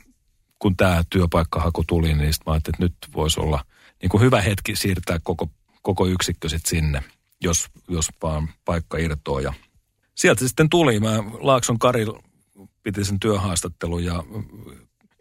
[0.59, 3.65] kun tämä työpaikkahaku tuli, niin sitten mä ajattelin, että nyt voisi olla
[4.03, 5.51] niin kuin hyvä hetki siirtää koko,
[5.83, 7.03] koko yksikkö sitten sinne,
[7.41, 9.41] jos, jos vaan paikka irtoaa.
[9.41, 9.53] Ja
[10.15, 11.01] sieltä sitten tuli.
[11.01, 12.07] Mä Laakson Kari
[12.83, 14.25] piti sen työhaastattelun ja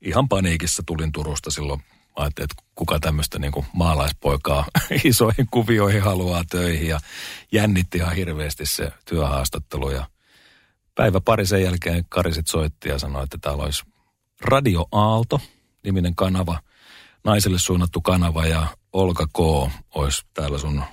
[0.02, 1.84] ihan paniikissa tulin Turusta silloin.
[2.16, 4.66] Ajattelin, että kuka tämmöistä niin maalaispoikaa
[5.04, 7.00] isoihin kuvioihin haluaa töihin ja
[7.52, 9.90] jännitti ihan hirveästi se työhaastattelu.
[9.90, 10.06] Ja
[10.96, 13.84] päivä pari sen jälkeen Kari sit soitti ja sanoi, että täällä olisi
[14.42, 15.42] Radio Aalto,
[15.84, 16.60] niminen kanava,
[17.28, 19.40] naiselle suunnattu kanava ja Olka K.
[19.96, 20.84] olisi täällä sun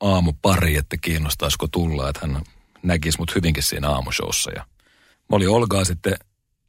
[0.00, 2.42] aamupari, että kiinnostaisiko tulla, että hän
[2.82, 4.50] näkisi mut hyvinkin siinä aamushowssa.
[4.50, 4.66] Ja
[5.30, 6.16] mä olin Olgaa sitten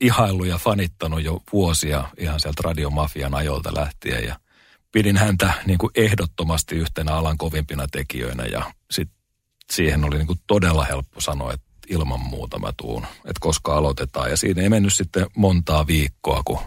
[0.02, 4.40] ihailu ja fanittanut jo vuosia ihan sieltä radiomafian ajolta lähtien ja
[4.92, 9.10] pidin häntä niin kuin ehdottomasti yhtenä alan kovimpina tekijöinä ja sit
[9.72, 14.30] siihen oli niin kuin todella helppo sanoa, että ilman muuta mä tuun, että koska aloitetaan.
[14.30, 16.60] Ja siinä ei mennyt sitten montaa viikkoa, kun,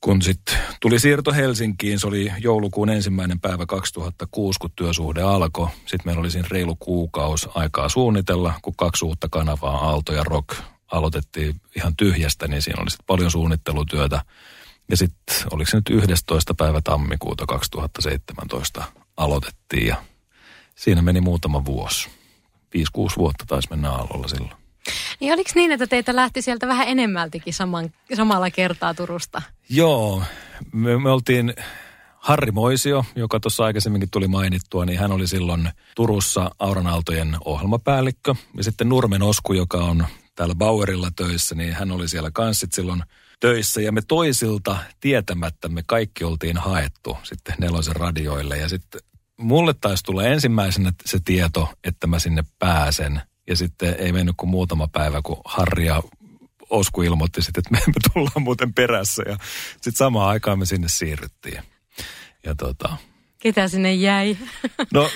[0.00, 1.98] kun sitten tuli siirto Helsinkiin.
[1.98, 5.68] Se oli joulukuun ensimmäinen päivä 2006, kun työsuhde alkoi.
[5.78, 10.48] Sitten meillä oli siinä reilu kuukaus aikaa suunnitella, kun kaksi uutta kanavaa, Aalto ja Rock,
[10.92, 14.24] aloitettiin ihan tyhjästä, niin siinä oli sitten paljon suunnittelutyötä.
[14.90, 16.54] Ja sitten oliko se nyt 11.
[16.54, 18.84] päivä tammikuuta 2017
[19.16, 19.96] aloitettiin ja
[20.74, 22.08] siinä meni muutama vuosi.
[22.76, 24.67] 5-6 vuotta taisi mennä aallolla silloin.
[25.20, 29.42] Niin oliko niin, että teitä lähti sieltä vähän enemmältikin saman, samalla kertaa Turusta?
[29.68, 30.22] Joo,
[30.72, 31.54] me, me oltiin
[32.16, 38.34] Harri Moisio, joka tuossa aikaisemminkin tuli mainittua, niin hän oli silloin Turussa Auranaaltojen ohjelmapäällikkö.
[38.56, 43.02] Ja sitten Nurmen Osku, joka on täällä Bauerilla töissä, niin hän oli siellä kanssa silloin
[43.40, 43.80] töissä.
[43.80, 48.58] Ja me toisilta tietämättä me kaikki oltiin haettu sitten nelosen radioille.
[48.58, 49.00] Ja sitten
[49.36, 53.22] mulle taisi tulla ensimmäisenä se tieto, että mä sinne pääsen.
[53.48, 56.02] Ja sitten ei mennyt kuin muutama päivä, kun Harri ja
[56.70, 59.22] Osku ilmoitti sitten, että me emme tullaan muuten perässä.
[59.26, 59.36] Ja
[59.70, 61.62] sitten samaan aikaan me sinne siirryttiin.
[62.44, 62.96] Ja tota...
[63.38, 64.36] Ketä sinne jäi?
[64.94, 65.10] No,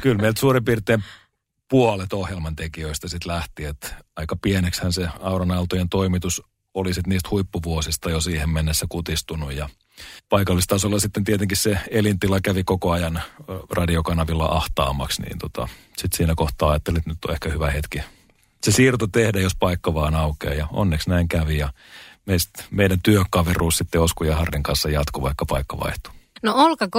[0.00, 1.04] kyllä meiltä suurin piirtein
[1.70, 6.42] puolet ohjelman tekijöistä sitten lähti, että aika pieneksähän se Auronaaltojen toimitus
[6.74, 9.68] oli sitten niistä huippuvuosista jo siihen mennessä kutistunut ja
[10.28, 13.22] paikallistasolla sitten tietenkin se elintila kävi koko ajan
[13.70, 18.00] radiokanavilla ahtaamaksi, niin tota, sitten siinä kohtaa ajattelin, että nyt on ehkä hyvä hetki
[18.64, 21.72] se siirto tehdä, jos paikka vaan aukeaa ja onneksi näin kävi ja
[22.26, 26.12] meistä, meidän työkaveruus sitten Osku ja Harrin kanssa jatkuu, vaikka paikka vaihtuu.
[26.42, 26.94] No Olka K.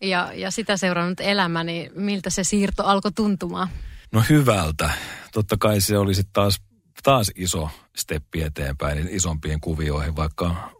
[0.00, 3.68] ja, ja sitä seurannut elämä, niin miltä se siirto alkoi tuntumaan?
[4.12, 4.90] No hyvältä.
[5.32, 6.60] Totta kai se oli sitten taas,
[7.02, 10.70] taas iso steppi eteenpäin niin isompiin kuvioihin, vaikka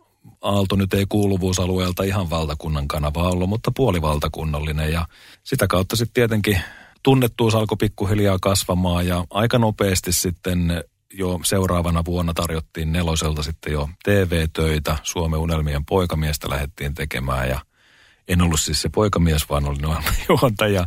[0.40, 5.06] Aalto nyt ei kuuluvuusalueelta ihan valtakunnan kanava ollut, mutta puolivaltakunnallinen ja
[5.44, 6.60] sitä kautta sitten tietenkin
[7.02, 13.88] tunnettuus alkoi pikkuhiljaa kasvamaan ja aika nopeasti sitten jo seuraavana vuonna tarjottiin neloselta sitten jo
[14.04, 14.98] TV-töitä.
[15.02, 17.60] Suomen unelmien poikamiestä lähdettiin tekemään ja
[18.28, 19.96] en ollut siis se poikamies, vaan olin
[20.28, 20.86] juontaja.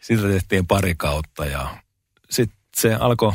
[0.00, 1.74] Sitä tehtiin pari kautta ja
[2.30, 3.32] sitten se alkoi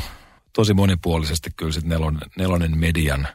[0.56, 3.28] tosi monipuolisesti kyllä sitten nelonen, nelonen median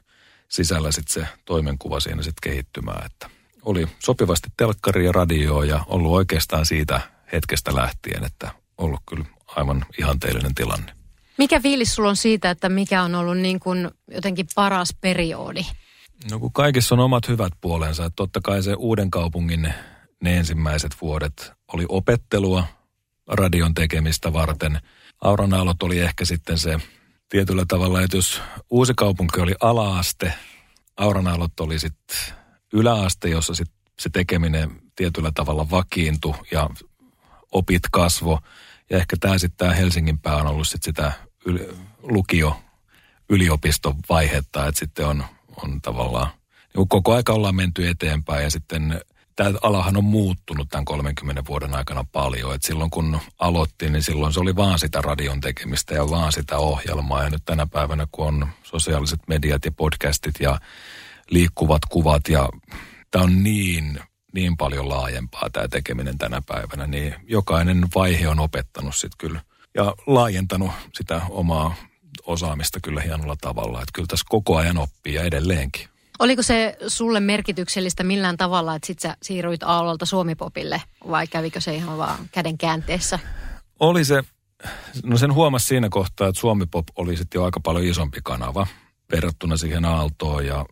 [0.50, 3.30] sisällä sitten se toimenkuva siinä sitten kehittymään, että
[3.66, 7.02] oli sopivasti telkkari ja radio ja ollut oikeastaan siitä
[7.34, 10.94] hetkestä lähtien, että ollut kyllä aivan ihanteellinen tilanne.
[11.38, 15.62] Mikä fiilis sulla on siitä, että mikä on ollut niin kuin jotenkin paras periodi?
[16.32, 18.06] No kun kaikissa on omat hyvät puolensa.
[18.06, 19.74] Että totta kai se uuden kaupungin
[20.24, 22.64] ne ensimmäiset vuodet oli opettelua
[23.28, 24.80] radion tekemistä varten.
[25.22, 26.80] Auranaalot oli ehkä sitten se
[27.32, 30.34] tietyllä tavalla, että jos uusi kaupunki oli alaaste,
[30.98, 32.18] Auranaalot oli sitten
[32.74, 36.70] yläaste, jossa sit se tekeminen tietyllä tavalla vakiintui ja
[37.52, 38.40] opit kasvo.
[38.90, 41.12] Ja ehkä tämä sitten tämä Helsingin pää on ollut sit sitä
[41.50, 42.62] yl- lukio
[43.30, 45.24] yliopiston vaihetta, että sitten on,
[45.64, 46.32] on tavallaan,
[46.76, 49.02] niin koko aika ollaan menty eteenpäin ja sitten
[49.36, 52.56] tämä alahan on muuttunut tämän 30 vuoden aikana paljon.
[52.56, 56.58] Et silloin kun aloittiin, niin silloin se oli vaan sitä radion tekemistä ja vaan sitä
[56.58, 57.24] ohjelmaa.
[57.24, 60.60] Ja nyt tänä päivänä, kun on sosiaaliset mediat ja podcastit ja
[61.30, 62.50] liikkuvat kuvat ja
[63.12, 64.00] tämä on niin,
[64.34, 69.42] niin paljon laajempaa tämä tekeminen tänä päivänä, niin jokainen vaihe on opettanut sitten kyllä
[69.76, 71.76] ja laajentanut sitä omaa
[72.26, 73.82] osaamista kyllä hienolla tavalla.
[73.82, 75.91] Että kyllä tässä koko ajan oppii ja edelleenkin.
[76.22, 81.76] Oliko se sulle merkityksellistä millään tavalla, että sit sä siirryit Aallolta Suomipopille vai kävikö se
[81.76, 83.20] ihan vaan käden käänteessä?
[83.80, 84.24] Oli se,
[85.04, 88.68] no sen huomasi siinä kohtaa, että Suomipop oli sitten jo aika paljon isompi kanava
[89.12, 90.66] verrattuna siihen Aaltoon ja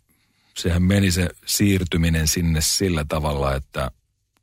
[0.57, 3.91] sehän meni se siirtyminen sinne sillä tavalla, että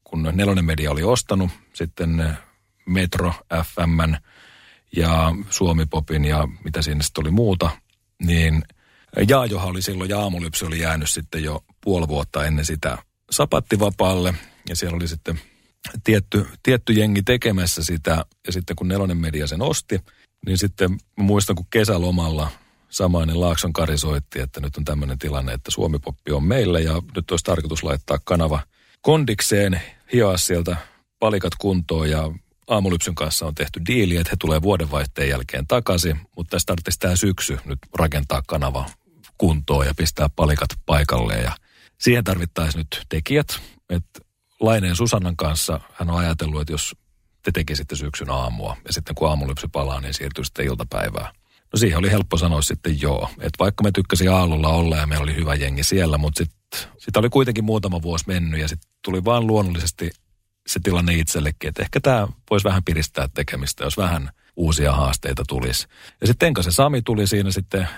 [0.04, 2.36] kun Nelonen Media oli ostanut sitten
[2.86, 3.32] Metro
[3.64, 4.16] FMn
[4.96, 7.70] ja Suomipopin ja mitä siinä sitten oli muuta,
[8.22, 8.62] niin
[9.28, 12.98] Jaajohan oli silloin ja aamulypsy oli jäänyt sitten jo puoli vuotta ennen sitä
[13.30, 14.34] sapattivapaalle
[14.68, 15.40] ja siellä oli sitten
[16.04, 18.24] tietty, tietty jengi tekemässä sitä.
[18.46, 20.00] Ja sitten kun Nelonen Media sen osti,
[20.46, 22.50] niin sitten muistan kun kesälomalla
[22.88, 27.30] samainen Laakson Kari soitti, että nyt on tämmöinen tilanne, että Suomipoppi on meillä ja nyt
[27.30, 28.60] olisi tarkoitus laittaa kanava
[29.00, 29.80] kondikseen,
[30.12, 30.76] hioa sieltä
[31.18, 32.32] palikat kuntoon ja
[32.68, 37.16] aamulypsyn kanssa on tehty diili, että he tulee vuodenvaihteen jälkeen takaisin, mutta tässä tarvitsisi tämä
[37.16, 38.86] syksy nyt rakentaa kanava
[39.38, 41.52] kuntoon ja pistää palikat paikalleen ja
[41.98, 44.20] siihen tarvittaisiin nyt tekijät, että
[44.60, 46.96] Laineen Susannan kanssa hän on ajatellut, että jos
[47.42, 51.32] te tekisitte syksyn aamua ja sitten kun aamulypsy palaa, niin siirtyy sitten iltapäivää.
[51.72, 53.30] No siihen oli helppo sanoa sitten joo.
[53.40, 57.16] Että vaikka me tykkäsin aallolla olla ja meillä oli hyvä jengi siellä, mutta sitten sit
[57.16, 60.10] oli kuitenkin muutama vuosi mennyt ja sitten tuli vaan luonnollisesti
[60.66, 65.86] se tilanne itsellekin, että ehkä tämä voisi vähän piristää tekemistä, jos vähän uusia haasteita tulisi.
[66.20, 67.88] Ja sitten se Sami tuli siinä sitten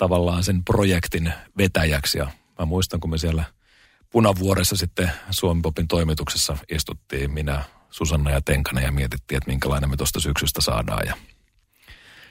[0.00, 3.44] tavallaan sen projektin vetäjäksi ja mä muistan, kun me siellä
[4.10, 9.96] Punavuoressa sitten Suomi Popin toimituksessa istuttiin minä, Susanna ja Tenkanen ja mietittiin, että minkälainen me
[9.96, 11.14] tuosta syksystä saadaan ja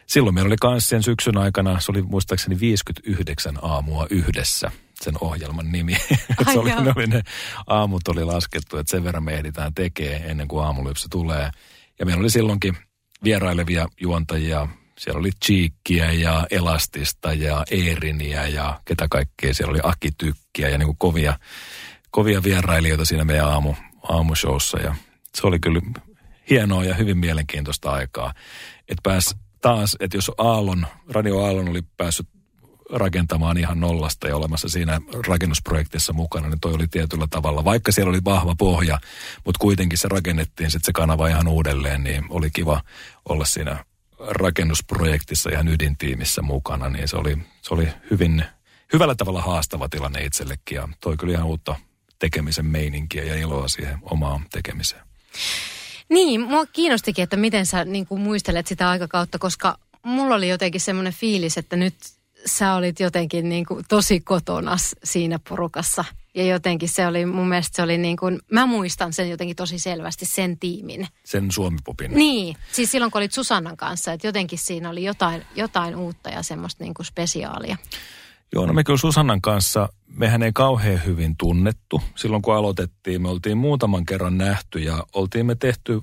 [0.08, 5.72] Silloin meillä oli myös sen syksyn aikana, se oli muistaakseni 59 aamua yhdessä sen ohjelman
[5.72, 5.94] nimi.
[6.46, 7.22] Ai se oli, ne, oli ne
[7.68, 11.52] aamut oli laskettu, että sen verran me ehditään tekee ennen kuin aamulypsy tulee.
[12.00, 12.78] Ja meillä oli silloinkin
[13.24, 14.68] vierailevia juontajia.
[15.00, 19.54] Siellä oli Cheekkiä ja Elastista ja Eeriniä ja ketä kaikkea.
[19.54, 21.40] Siellä oli Aki Tykkiä ja niin kuin kovia,
[22.12, 24.80] kovia vierailijoita siinä meidän aamu, aamushowssa.
[24.80, 24.96] Ja
[25.36, 25.82] se oli kyllä
[26.50, 28.34] hienoa ja hyvin mielenkiintoista aikaa,
[28.90, 32.28] että pääsi taas, että jos Aallon, Radio Aallon oli päässyt
[32.90, 38.10] rakentamaan ihan nollasta ja olemassa siinä rakennusprojektissa mukana, niin toi oli tietyllä tavalla, vaikka siellä
[38.10, 39.00] oli vahva pohja,
[39.46, 42.82] mutta kuitenkin se rakennettiin sitten se kanava ihan uudelleen, niin oli kiva
[43.30, 43.86] olla siinä
[44.20, 48.44] rakennusprojektissa ihan ydintiimissä mukana, niin se oli, se oli hyvin,
[48.94, 51.76] hyvällä tavalla haastava tilanne itsellekin ja toi kyllä ihan uutta
[52.20, 55.02] tekemisen meininkiä ja iloa siihen omaan tekemiseen.
[56.10, 60.82] Niin, mua kiinnostikin, että miten sä niin kuin muistelet sitä aikakautta, koska mulla oli jotenkin
[60.82, 61.96] semmoinen fiilis, että nyt
[62.46, 66.06] sä olit jotenkin niin kuin tosi kotonas siinä porukassa.
[66.36, 69.80] Ja jotenkin se oli, mun mielestä se oli niin kuin, mä muistan sen jotenkin tosi
[69.80, 71.08] selvästi, sen tiimin.
[71.24, 72.12] Sen Suomipopin.
[72.12, 76.44] Niin, siis silloin kun olit Susannan kanssa, että jotenkin siinä oli jotain, jotain uutta ja
[76.44, 77.78] semmoista niin kuin spesiaalia.
[78.54, 82.02] Joo, no me kyllä Susannan kanssa, mehän ei kauhean hyvin tunnettu.
[82.16, 86.02] Silloin kun aloitettiin, me oltiin muutaman kerran nähty ja oltiin me tehty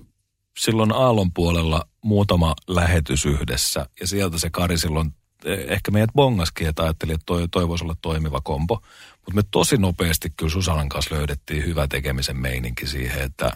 [0.58, 3.86] silloin Aallon puolella muutama lähetys yhdessä.
[4.00, 5.12] Ja sieltä se Kari silloin
[5.44, 8.82] ehkä meidät bongaskin, että ajatteli, että toi, toi voisi olla toimiva kombo.
[9.10, 13.50] Mutta me tosi nopeasti kyllä Susanan kanssa löydettiin hyvä tekemisen meininki siihen, että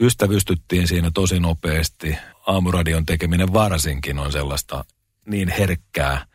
[0.00, 2.16] ystävystyttiin siinä tosi nopeasti.
[2.46, 4.84] Aamuradion tekeminen varsinkin on sellaista
[5.26, 6.26] niin herkkää–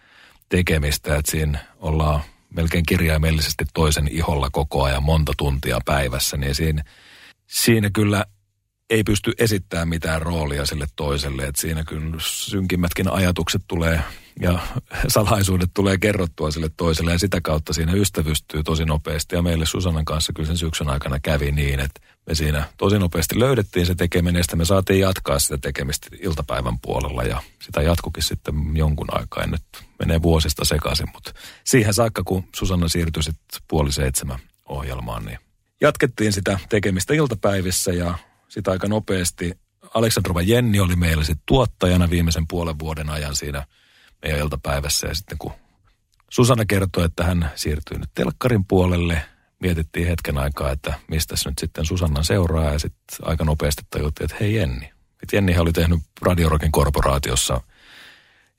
[0.51, 2.21] tekemistä, että siinä ollaan
[2.55, 6.83] melkein kirjaimellisesti toisen iholla koko ajan monta tuntia päivässä, niin siinä,
[7.47, 8.25] siinä kyllä
[8.89, 11.43] ei pysty esittämään mitään roolia sille toiselle.
[11.43, 14.03] Että siinä kyllä synkimmätkin ajatukset tulee
[14.39, 14.59] ja
[15.07, 19.35] salaisuudet tulee kerrottua sille toiselle ja sitä kautta siinä ystävystyy tosi nopeasti.
[19.35, 23.39] Ja meille Susannan kanssa kyllä sen syksyn aikana kävi niin, että me siinä tosi nopeasti
[23.39, 28.23] löydettiin se tekeminen ja sitten me saatiin jatkaa sitä tekemistä iltapäivän puolella ja sitä jatkukin
[28.23, 29.47] sitten jonkun aikaa.
[29.47, 29.63] nyt
[29.99, 35.39] menee vuosista sekaisin, mutta siihen saakka kun Susanna siirtyi sitten puoli seitsemän ohjelmaan, niin
[35.81, 38.17] jatkettiin sitä tekemistä iltapäivissä ja
[38.49, 39.53] sitä aika nopeasti.
[39.93, 43.65] Aleksandrova Jenni oli meillä sitten tuottajana viimeisen puolen vuoden ajan siinä
[44.23, 45.07] meidän iltapäivässä.
[45.07, 45.51] Ja sitten kun
[46.29, 49.25] Susanna kertoi, että hän siirtyy nyt telkkarin puolelle,
[49.59, 52.71] mietittiin hetken aikaa, että mistä nyt sitten Susannan seuraa.
[52.71, 54.91] Ja sitten aika nopeasti tajuttiin, että hei Jenni.
[55.23, 57.61] Et Jennihän oli tehnyt Radiorokin korporaatiossa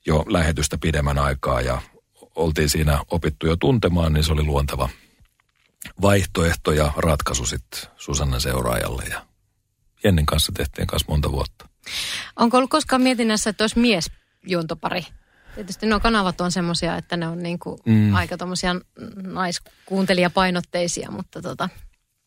[0.05, 1.81] jo lähetystä pidemmän aikaa ja
[2.35, 4.89] oltiin siinä opittu jo tuntemaan, niin se oli luonteva
[6.01, 9.03] vaihtoehto ja ratkaisu sitten Susannan seuraajalle.
[9.03, 9.25] Ja
[10.03, 11.69] Jennin kanssa tehtiin kanssa monta vuotta.
[12.35, 15.05] Onko ollut koskaan mietinnässä, että olisi miesjuontopari?
[15.55, 18.15] Tietysti nuo kanavat on semmoisia, että ne on niinku mm.
[18.15, 18.75] aika tommosia
[19.15, 21.69] naiskuuntelijapainotteisia, mutta tota...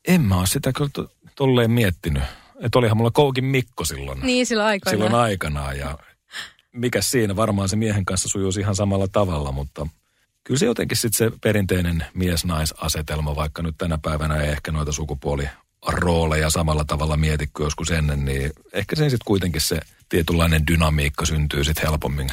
[0.09, 2.23] En mä ole sitä kyllä to, tolleen miettinyt.
[2.61, 4.21] Että olihan mulla Koukin Mikko silloin.
[4.21, 4.97] Niin, silloin aikanaan.
[4.97, 5.99] Silloin aikanaan ja
[6.73, 9.87] mikä siinä, varmaan se miehen kanssa sujuisi ihan samalla tavalla, mutta
[10.45, 15.49] kyllä se jotenkin sitten se perinteinen mies-naisasetelma, vaikka nyt tänä päivänä ei ehkä noita sukupuoli
[15.87, 21.27] rooleja samalla tavalla mieti kuin joskus ennen, niin ehkä sen sitten kuitenkin se tietynlainen dynamiikka
[21.27, 22.33] syntyy sitten helpommin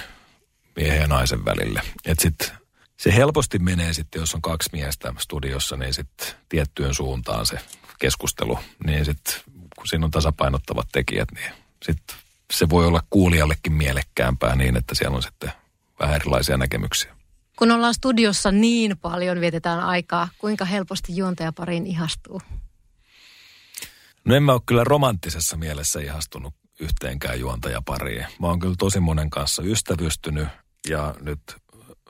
[0.75, 1.81] miehen ja naisen välille.
[2.05, 2.49] Että sitten
[2.97, 7.59] se helposti menee sitten, jos on kaksi miestä studiossa, niin sitten tiettyyn suuntaan se
[7.99, 8.59] keskustelu.
[8.85, 9.33] Niin sitten
[9.75, 11.51] kun siinä on tasapainottavat tekijät, niin
[11.85, 12.17] sitten
[12.53, 15.51] se voi olla kuulijallekin mielekkäämpää niin, että siellä on sitten
[15.99, 17.15] vähän erilaisia näkemyksiä.
[17.57, 22.41] Kun ollaan studiossa niin paljon, vietetään aikaa, kuinka helposti juontajapariin ihastuu?
[24.25, 28.25] No en mä ole kyllä romanttisessa mielessä ihastunut yhteenkään juontajapariin.
[28.39, 30.47] Mä oon kyllä tosi monen kanssa ystävystynyt
[30.89, 31.39] ja nyt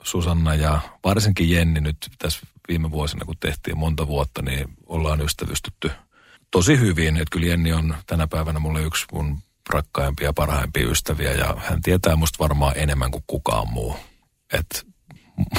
[0.02, 5.90] Susanna ja varsinkin Jenni nyt tässä viime vuosina, kun tehtiin monta vuotta, niin ollaan ystävystytty
[6.50, 7.16] tosi hyvin.
[7.16, 9.38] Että kyllä Jenni on tänä päivänä mulle yksi mun
[9.70, 13.96] rakkaimpia ja parhaimpia ystäviä ja hän tietää musta varmaan enemmän kuin kukaan muu.
[14.52, 14.86] Et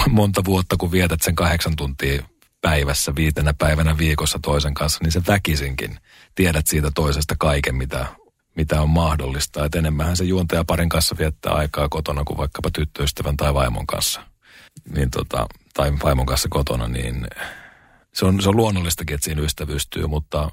[0.10, 2.24] monta vuotta, kun vietät sen kahdeksan tuntia
[2.62, 5.98] päivässä, viitenä päivänä viikossa toisen kanssa, niin se väkisinkin
[6.36, 8.06] tiedät siitä toisesta kaiken, mitä,
[8.56, 9.66] mitä on mahdollista.
[9.66, 14.22] Et enemmän se juontaja parin kanssa viettää aikaa kotona kuin vaikkapa tyttöystävän tai vaimon kanssa.
[14.96, 17.28] Niin tota, tai vaimon kanssa kotona, niin
[18.14, 20.50] se on, se on luonnollistakin, että siinä ystävystyy, mutta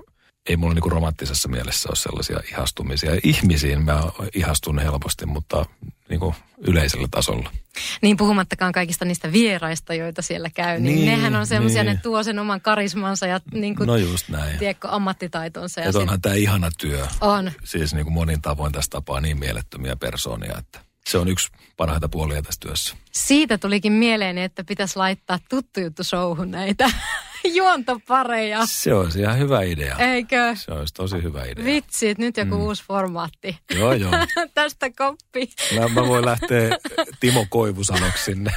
[0.48, 3.10] ei mulla niinku romanttisessa mielessä ole sellaisia ihastumisia.
[3.22, 4.02] Ihmisiin mä
[4.34, 5.66] ihastun helposti, mutta
[6.08, 6.34] niinku
[6.66, 7.50] yleisellä tasolla.
[8.02, 11.94] Niin puhumattakaan kaikista niistä vieraista, joita siellä käy, niin, niin nehän on semmoisia, niin.
[11.94, 14.58] ne tuo sen oman karismansa ja niin kuin, no just näin.
[14.58, 15.80] Tiedätkö, ammattitaitonsa.
[15.80, 17.06] Ja, ja onhan tämä ihana työ.
[17.20, 17.52] On.
[17.64, 22.08] Siis niin kuin monin tavoin tästä tapaa niin mielettömiä persoonia, että se on yksi parhaita
[22.08, 22.96] puolia tässä työssä.
[23.12, 26.90] Siitä tulikin mieleen, että pitäisi laittaa tuttu juttu showhun näitä
[27.54, 28.66] juontopareja.
[28.66, 29.96] Se olisi ihan hyvä idea.
[29.96, 30.56] Eikö?
[30.56, 31.64] Se olisi tosi hyvä idea.
[31.64, 32.60] Vitsi, että nyt joku mm.
[32.62, 33.58] uusi formaatti.
[33.74, 34.12] Joo, joo.
[34.54, 35.50] Tästä koppi.
[35.74, 36.78] Mä, mä voin lähteä
[37.20, 38.52] Timo Koivusanoksi sinne.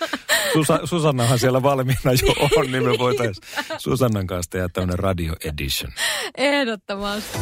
[0.52, 3.46] Susa, Susannahan siellä valmiina jo on, niin me voitaisiin
[3.78, 5.92] Susannan kanssa tehdä tämmöinen radio edition.
[6.36, 7.38] Ehdottomasti.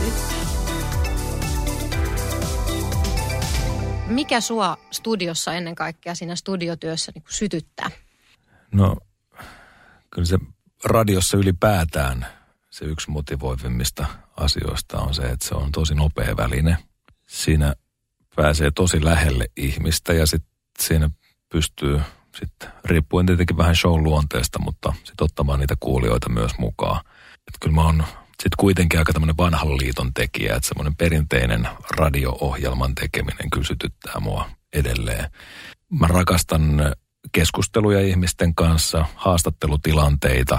[4.06, 7.90] Mikä sua studiossa ennen kaikkea siinä studiotyössä niin sytyttää?
[8.72, 8.96] No,
[10.10, 10.38] kyllä se
[10.84, 12.26] radiossa ylipäätään
[12.70, 16.78] se yksi motivoivimmista asioista on se, että se on tosi nopea väline.
[17.26, 17.74] Siinä
[18.36, 21.10] pääsee tosi lähelle ihmistä ja sitten siinä
[21.48, 22.00] pystyy
[22.38, 27.00] sitten, riippuen tietenkin vähän show luonteesta, mutta sitten ottamaan niitä kuulijoita myös mukaan.
[27.36, 28.04] Että kyllä mä oon
[28.42, 34.50] sitten kuitenkin aika tämmöinen vanhan liiton tekijä, että semmoinen perinteinen radio-ohjelman tekeminen kyllä sytyttää mua
[34.72, 35.30] edelleen.
[35.90, 36.94] Mä rakastan
[37.32, 40.58] keskusteluja ihmisten kanssa, haastattelutilanteita,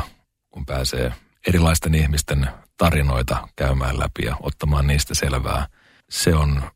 [0.51, 1.13] kun pääsee
[1.47, 5.67] erilaisten ihmisten tarinoita käymään läpi ja ottamaan niistä selvää.
[6.09, 6.71] Se on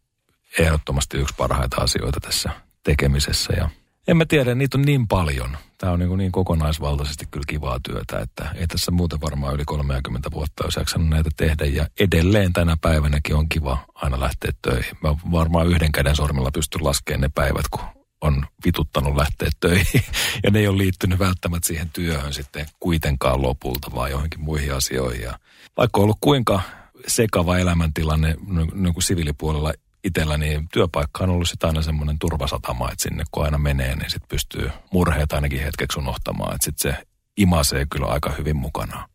[0.59, 2.49] ehdottomasti yksi parhaita asioita tässä
[2.83, 3.69] tekemisessä ja
[4.09, 5.57] en mä tiedä, niitä on niin paljon.
[5.77, 10.31] Tämä on niin, niin kokonaisvaltaisesti kyllä kivaa työtä, että ei tässä muuten varmaan yli 30
[10.31, 11.65] vuotta olisi jaksanut näitä tehdä.
[11.65, 14.97] Ja edelleen tänä päivänäkin on kiva aina lähteä töihin.
[15.03, 17.81] Mä varmaan yhden käden sormilla pystyn laskemaan ne päivät, kun
[18.21, 20.01] on vituttanut lähteä töihin.
[20.43, 25.21] Ja ne ei ole liittynyt välttämättä siihen työhön sitten kuitenkaan lopulta, vaan johonkin muihin asioihin.
[25.21, 25.39] Ja
[25.77, 26.61] vaikka on ollut kuinka
[27.07, 28.35] sekava elämäntilanne
[28.73, 33.45] niin kuin siviilipuolella itsellä, niin työpaikka on ollut sitten aina semmoinen turvasatama, että sinne kun
[33.45, 36.55] aina menee, niin sitten pystyy murheet ainakin hetkeksi unohtamaan.
[36.55, 37.03] Että sitten se
[37.37, 39.09] imasee kyllä aika hyvin mukana.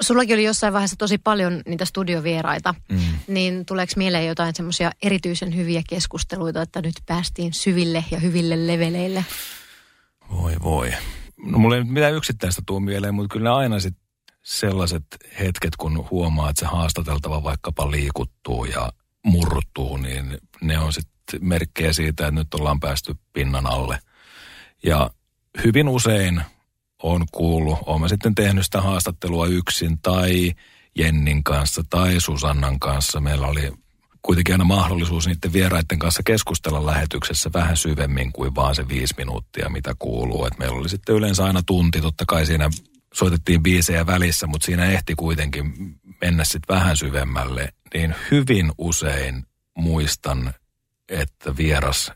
[0.00, 2.98] Sullakin oli jossain vaiheessa tosi paljon niitä studiovieraita, mm.
[3.28, 9.24] niin tuleeko mieleen jotain semmoisia erityisen hyviä keskusteluita, että nyt päästiin syville ja hyville leveleille?
[10.30, 10.92] Voi voi.
[11.46, 14.08] No mulla ei nyt mitään yksittäistä tuu mieleen, mutta kyllä aina sitten
[14.42, 15.04] sellaiset
[15.40, 18.92] hetket, kun huomaa, että se haastateltava vaikkapa liikuttuu ja
[19.24, 23.98] murtuu, niin ne on sitten merkkejä siitä, että nyt ollaan päästy pinnan alle.
[24.84, 25.10] Ja
[25.64, 26.42] hyvin usein
[27.02, 30.52] on kuullut, olen sitten tehnyt sitä haastattelua yksin tai
[30.98, 33.20] Jennin kanssa tai Susannan kanssa.
[33.20, 33.72] Meillä oli
[34.22, 39.68] kuitenkin aina mahdollisuus niiden vieraiden kanssa keskustella lähetyksessä vähän syvemmin kuin vaan se viisi minuuttia,
[39.68, 40.44] mitä kuuluu.
[40.46, 42.70] Et meillä oli sitten yleensä aina tunti, totta kai siinä
[43.14, 45.72] soitettiin biisejä välissä, mutta siinä ehti kuitenkin
[46.20, 47.72] mennä sitten vähän syvemmälle.
[47.94, 50.54] Niin hyvin usein muistan,
[51.08, 52.12] että vieras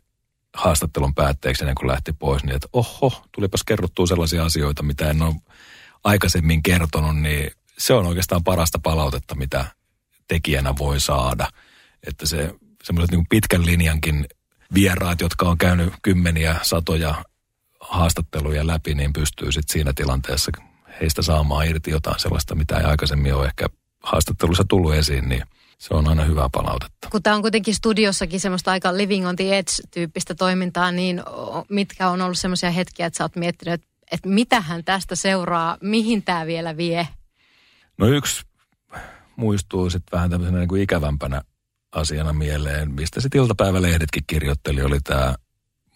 [0.55, 5.23] haastattelun päätteeksi ennen kuin lähti pois, niin että oho, tulipas kerrottua sellaisia asioita, mitä en
[5.23, 5.35] ole
[6.05, 9.65] aikaisemmin kertonut, niin se on oikeastaan parasta palautetta, mitä
[10.29, 11.49] tekijänä voi saada.
[12.07, 14.27] Että se semmoiset niin pitkän linjankin
[14.75, 17.25] vieraat, jotka on käynyt kymmeniä, satoja
[17.81, 20.53] haastatteluja läpi, niin pystyy sitten siinä tilanteessa
[21.01, 23.67] heistä saamaan irti jotain sellaista, mitä ei aikaisemmin ole ehkä
[24.03, 25.43] haastattelussa tullut esiin, niin–
[25.83, 27.09] se on aina hyvää palautetta.
[27.11, 31.23] Kun tämä on kuitenkin studiossakin semmoista aika living on the edge-tyyppistä toimintaa, niin
[31.69, 36.23] mitkä on ollut semmoisia hetkiä, että sä oot miettinyt, että, että mitähän tästä seuraa, mihin
[36.23, 37.09] tämä vielä vie?
[37.99, 38.43] No yksi
[39.37, 41.43] muistuu sitten vähän tämmöisenä niin kuin ikävämpänä
[41.93, 45.35] asiana mieleen, mistä sitten iltapäivälehdetkin kirjoitteli, oli tämä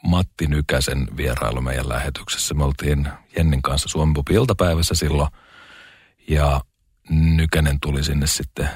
[0.03, 2.55] Matti Nykäsen vierailu meidän lähetyksessä.
[2.55, 5.31] Me oltiin Jennin kanssa Suomen iltapäivässä silloin
[6.29, 6.61] ja
[7.11, 8.69] Nykänen tuli sinne sitten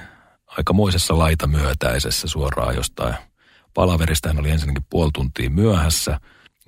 [0.47, 3.15] aikamoisessa laitamyötäisessä suoraan jostain
[3.75, 4.29] palaverista.
[4.29, 6.21] Hän oli ensinnäkin puoli tuntia myöhässä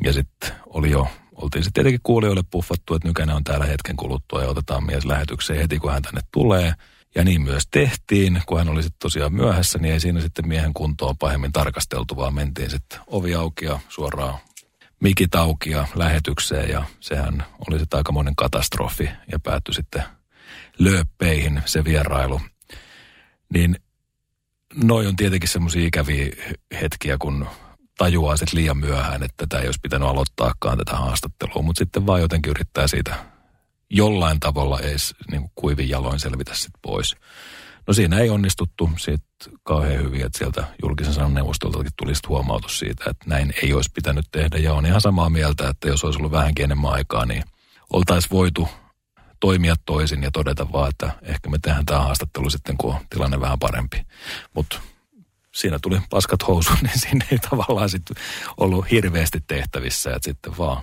[0.04, 4.42] ja sitten oli jo, oltiin sitten tietenkin kuulijoille puffattu, että Nykänen on täällä hetken kuluttua
[4.42, 6.74] ja otetaan mies lähetykseen heti, kun hän tänne tulee.
[7.14, 10.74] Ja niin myös tehtiin, kun hän oli sitten tosiaan myöhässä, niin ei siinä sitten miehen
[10.74, 14.38] kuntoon pahemmin tarkasteltu, vaan mentiin sitten ovi auki ja suoraan
[15.00, 16.70] mikit auki ja lähetykseen.
[16.70, 20.02] Ja sehän oli sitten aikamoinen katastrofi ja päättyi sitten
[20.78, 22.40] lööppeihin se vierailu.
[23.54, 23.76] Niin
[24.74, 26.26] noi on tietenkin semmoisia ikäviä
[26.80, 27.46] hetkiä, kun
[27.98, 32.20] tajuaa sitten liian myöhään, että tämä ei olisi pitänyt aloittaakaan tätä haastattelua, mutta sitten vaan
[32.20, 33.31] jotenkin yrittää siitä
[33.92, 37.16] jollain tavalla edes niin kuin kuivin jaloin selvitä sitten pois.
[37.86, 39.24] No siinä ei onnistuttu siitä
[39.62, 43.90] kauhean hyvin, että sieltä julkisen sanan neuvostoltakin tuli sitten huomautus siitä, että näin ei olisi
[43.94, 44.58] pitänyt tehdä.
[44.58, 47.42] Ja on ihan samaa mieltä, että jos olisi ollut vähänkin enemmän aikaa, niin
[47.92, 48.68] oltaisiin voitu
[49.40, 53.40] toimia toisin ja todeta vaan, että ehkä me tehdään tämä haastattelu sitten, kun on tilanne
[53.40, 54.06] vähän parempi.
[54.54, 54.80] Mutta
[55.54, 58.16] siinä tuli paskat housuun, niin siinä ei tavallaan sitten
[58.56, 60.82] ollut hirveästi tehtävissä, että sitten vaan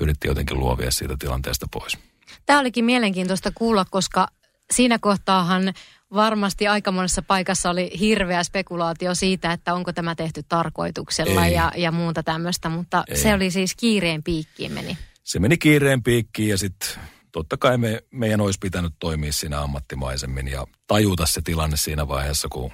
[0.00, 1.98] yritti jotenkin luovia siitä tilanteesta pois.
[2.46, 4.28] Tämä olikin mielenkiintoista kuulla, koska
[4.72, 5.74] siinä kohtaahan
[6.14, 11.92] varmasti aika monessa paikassa oli hirveä spekulaatio siitä, että onko tämä tehty tarkoituksella ja, ja
[11.92, 13.16] muuta tämmöistä, mutta Ei.
[13.16, 14.98] se oli siis kiireen piikkiin meni.
[15.22, 16.88] Se meni kiireen piikkiin ja sitten
[17.32, 22.48] totta kai me, meidän olisi pitänyt toimia siinä ammattimaisemmin ja tajuta se tilanne siinä vaiheessa,
[22.48, 22.70] kun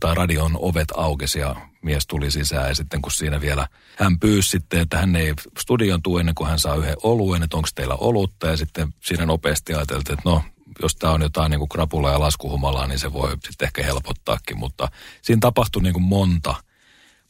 [0.00, 2.68] tai radion ovet aukesi ja mies tuli sisään.
[2.68, 6.48] Ja sitten kun siinä vielä hän pyysi sitten, että hän ei studion tuu ennen kuin
[6.48, 8.46] hän saa yhden oluen, että onko teillä olutta.
[8.46, 10.42] Ja sitten siinä nopeasti ajateltiin, että no
[10.82, 14.58] jos tämä on jotain niin kuin krapula ja laskuhumalaa, niin se voi sitten ehkä helpottaakin.
[14.58, 14.88] Mutta
[15.22, 16.54] siinä tapahtui niin kuin monta,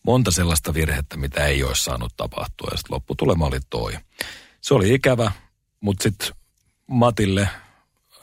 [0.02, 2.68] monta sellaista virhettä, mitä ei olisi saanut tapahtua.
[2.70, 3.92] Ja sitten lopputulema oli toi.
[4.60, 5.32] Se oli ikävä,
[5.80, 6.28] mutta sitten
[6.86, 7.48] Matille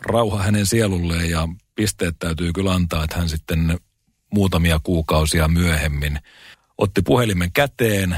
[0.06, 3.80] rauha hänen sielulleen ja pisteet täytyy kyllä antaa, että hän sitten
[4.34, 6.20] muutamia kuukausia myöhemmin
[6.78, 8.18] otti puhelimen käteen,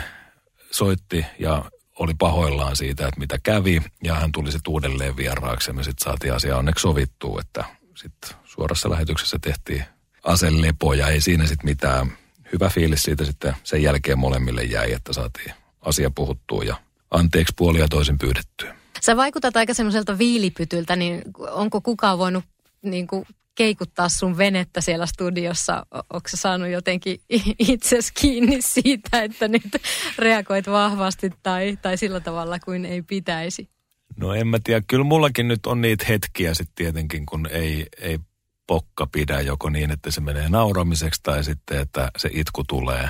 [0.72, 3.82] soitti ja oli pahoillaan siitä, että mitä kävi.
[4.04, 7.64] Ja hän tuli sitten uudelleen vieraaksi ja sitten saatiin asia onneksi sovittua, että
[7.96, 9.84] sitten suorassa lähetyksessä tehtiin
[10.24, 12.12] aselepo ja ei siinä sitten mitään.
[12.54, 16.76] Hyvä fiilis siitä sitten sen jälkeen molemmille jäi, että saatiin asia puhuttua ja
[17.12, 18.76] anteeksi puolia toisin pyydettyä.
[19.02, 22.44] Sä vaikutat aika semmoiselta viilipytyltä, niin onko kukaan voinut
[22.82, 23.26] niin kuin
[23.56, 25.86] keikuttaa sun venettä siellä studiossa?
[25.92, 27.20] Onko sä saanut jotenkin
[27.60, 29.64] itses kiinni siitä, että nyt
[30.18, 33.70] reagoit vahvasti tai, tai sillä tavalla kuin ei pitäisi?
[34.18, 34.82] No en mä tiedä.
[34.88, 38.20] Kyllä mullakin nyt on niitä hetkiä sitten tietenkin, kun ei, ei
[38.68, 43.10] pokka pidä joko niin, että se menee nauramiseksi tai sitten, että se itku tulee.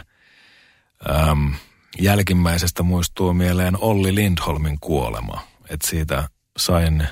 [1.09, 1.53] Öm,
[1.99, 5.41] jälkimmäisestä muistuu mieleen Olli Lindholmin kuolema.
[5.69, 7.07] Että siitä sain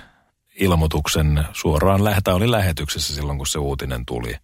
[0.56, 4.36] ilmoituksen suoraan lähettä oli lähetyksessä silloin, kun se uutinen tuli.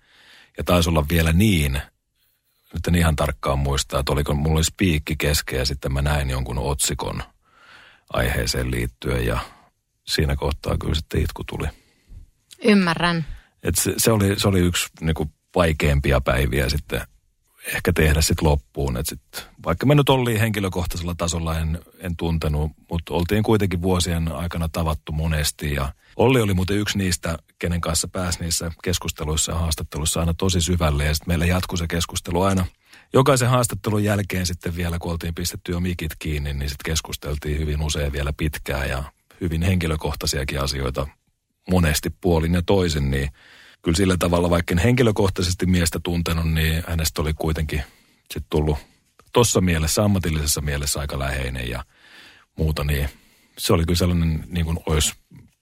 [0.57, 1.82] Ja taisi olla vielä niin,
[2.74, 6.30] nyt en ihan tarkkaan muista, että oliko, mulla oli spiikki kesken ja sitten mä näin
[6.30, 7.24] jonkun otsikon
[8.14, 9.39] aiheeseen liittyen ja
[10.07, 11.68] siinä kohtaa kyllä sitten itku tuli.
[12.64, 13.26] Ymmärrän.
[13.64, 17.01] Et se, se, oli, se oli yksi niin kuin, vaikeimpia päiviä sitten
[17.76, 18.97] ehkä tehdä sitten loppuun.
[18.97, 19.22] Et sit,
[19.65, 25.11] vaikka me nyt oltiin henkilökohtaisella tasolla, en, en tuntenut, mutta oltiin kuitenkin vuosien aikana tavattu
[25.11, 25.74] monesti.
[25.74, 30.61] Ja Olli oli muuten yksi niistä, kenen kanssa pääsi niissä keskusteluissa ja haastatteluissa aina tosi
[30.61, 31.05] syvälle.
[31.05, 32.65] Ja sitten meillä jatkui se keskustelu aina
[33.13, 37.82] jokaisen haastattelun jälkeen sitten vielä, kun oltiin pistetty jo mikit kiinni, niin sitten keskusteltiin hyvin
[37.82, 39.03] usein vielä pitkään ja
[39.41, 41.07] hyvin henkilökohtaisiakin asioita
[41.70, 43.30] monesti puolin ja toisin, niin
[43.82, 47.84] kyllä sillä tavalla, vaikka en henkilökohtaisesti miestä tuntenut, niin hänestä oli kuitenkin
[48.20, 48.78] sitten tullut
[49.34, 51.86] tuossa mielessä, ammatillisessa mielessä aika läheinen ja
[52.58, 53.10] muuta, niin
[53.58, 55.14] se oli kyllä sellainen niin kuin olisi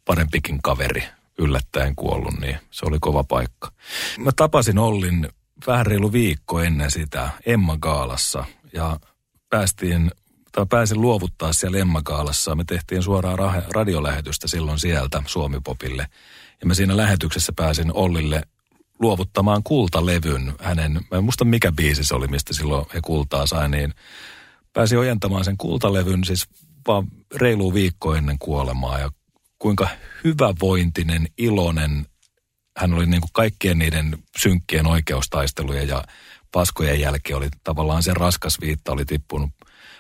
[0.06, 1.04] parempikin kaveri
[1.38, 3.72] yllättäen kuollut, niin se oli kova paikka.
[4.18, 5.30] Mä tapasin Ollin
[5.68, 9.00] vähän reilu viikko ennen sitä Emma Gaalassa ja
[9.50, 10.12] päästiin
[10.52, 12.56] tai pääsin luovuttaa siellä Emma Gaalassa.
[12.56, 16.08] Me tehtiin suoraan radiolähetystä silloin sieltä Suomipopille.
[16.62, 18.42] Ja mä siinä lähetyksessä pääsin Ollille
[19.00, 20.54] luovuttamaan kultalevyn.
[20.60, 23.94] Hänen, mä en muista mikä biisi se oli, mistä silloin he kultaa sai, niin
[24.74, 26.48] pääsi ojentamaan sen kultalevyn siis
[26.88, 29.00] vaan reilu viikko ennen kuolemaa.
[29.00, 29.10] Ja
[29.60, 29.90] kuinka
[30.24, 32.06] hyvävointinen, iloinen
[32.78, 36.04] hän oli niin kuin kaikkien niiden synkkien oikeustaistelujen ja
[36.52, 39.50] paskojen jälkeen oli tavallaan se raskas viitta oli tippunut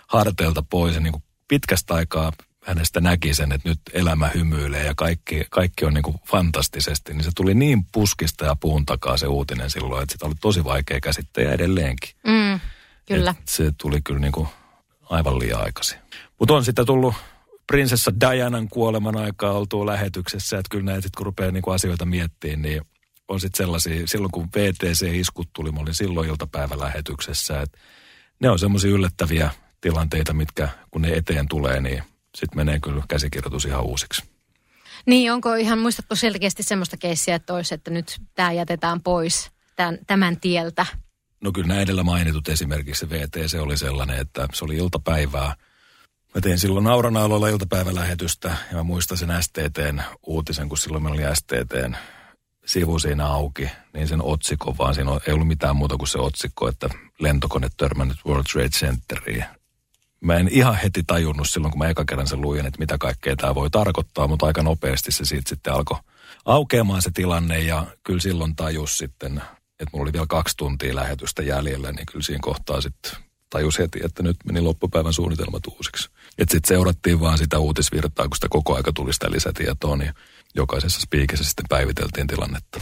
[0.07, 2.31] harteilta pois ja niin kuin pitkästä aikaa
[2.67, 7.23] hänestä näki sen, että nyt elämä hymyilee ja kaikki, kaikki on niin kuin fantastisesti, niin
[7.23, 10.99] se tuli niin puskista ja puun takaa se uutinen silloin, että sitä oli tosi vaikea
[10.99, 12.09] käsittää ja edelleenkin.
[12.27, 12.59] Mm,
[13.05, 13.35] kyllä.
[13.39, 14.47] Et se tuli kyllä niin kuin
[15.09, 15.99] aivan liian aikaisin.
[16.39, 17.15] Mutta on sitten tullut
[17.67, 22.61] prinsessa Dianan kuoleman aikaa oltua lähetyksessä, että kyllä näitä kun rupeaa niin kuin asioita miettimään,
[22.61, 22.81] niin
[23.27, 27.77] on sitten sellaisia, silloin kun VTC-iskut tuli, mä olin silloin iltapäivälähetyksessä, että
[28.39, 29.51] ne on semmoisia yllättäviä
[29.81, 32.03] tilanteita, mitkä kun ne eteen tulee, niin
[32.37, 34.23] sitten menee kyllä käsikirjoitus ihan uusiksi.
[35.05, 39.97] Niin, onko ihan, muistatko selkeästi semmoista keissiä, että olisi, että nyt tämä jätetään pois tämän,
[40.07, 40.85] tämän tieltä?
[41.41, 45.55] No kyllä nämä edellä mainitut esimerkiksi se VTC oli sellainen, että se oli iltapäivää.
[46.35, 51.35] Mä tein silloin Nauranauloilla iltapäivälähetystä ja mä muistan sen STTn uutisen, kun silloin meillä oli
[51.35, 51.95] STTn
[52.65, 56.67] sivu siinä auki, niin sen otsikon vaan siinä ei ollut mitään muuta kuin se otsikko,
[56.67, 59.45] että lentokone törmännyt World Trade Centeriin.
[60.21, 63.35] Mä en ihan heti tajunnut silloin, kun mä eka kerran sen luin, että mitä kaikkea
[63.35, 65.97] tämä voi tarkoittaa, mutta aika nopeasti se siitä sitten alkoi
[66.45, 69.41] aukeamaan se tilanne ja kyllä silloin tajus sitten,
[69.79, 73.11] että mulla oli vielä kaksi tuntia lähetystä jäljellä, niin kyllä siinä kohtaa sitten
[73.49, 76.09] tajus heti, että nyt meni loppupäivän suunnitelmat uusiksi.
[76.37, 80.13] Että sitten seurattiin vaan sitä uutisvirtaa, kun sitä koko aika tuli sitä lisätietoa, niin
[80.55, 82.79] jokaisessa spiikissä sitten päiviteltiin tilannetta.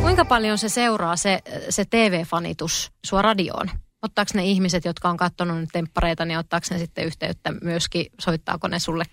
[0.00, 3.70] Kuinka paljon se seuraa se, se TV-fanitus sua radioon?
[4.02, 8.78] Ottaako ne ihmiset, jotka on katsonut temppareita, niin ottaako ne sitten yhteyttä myöskin, soittaako ne
[8.78, 9.04] sulle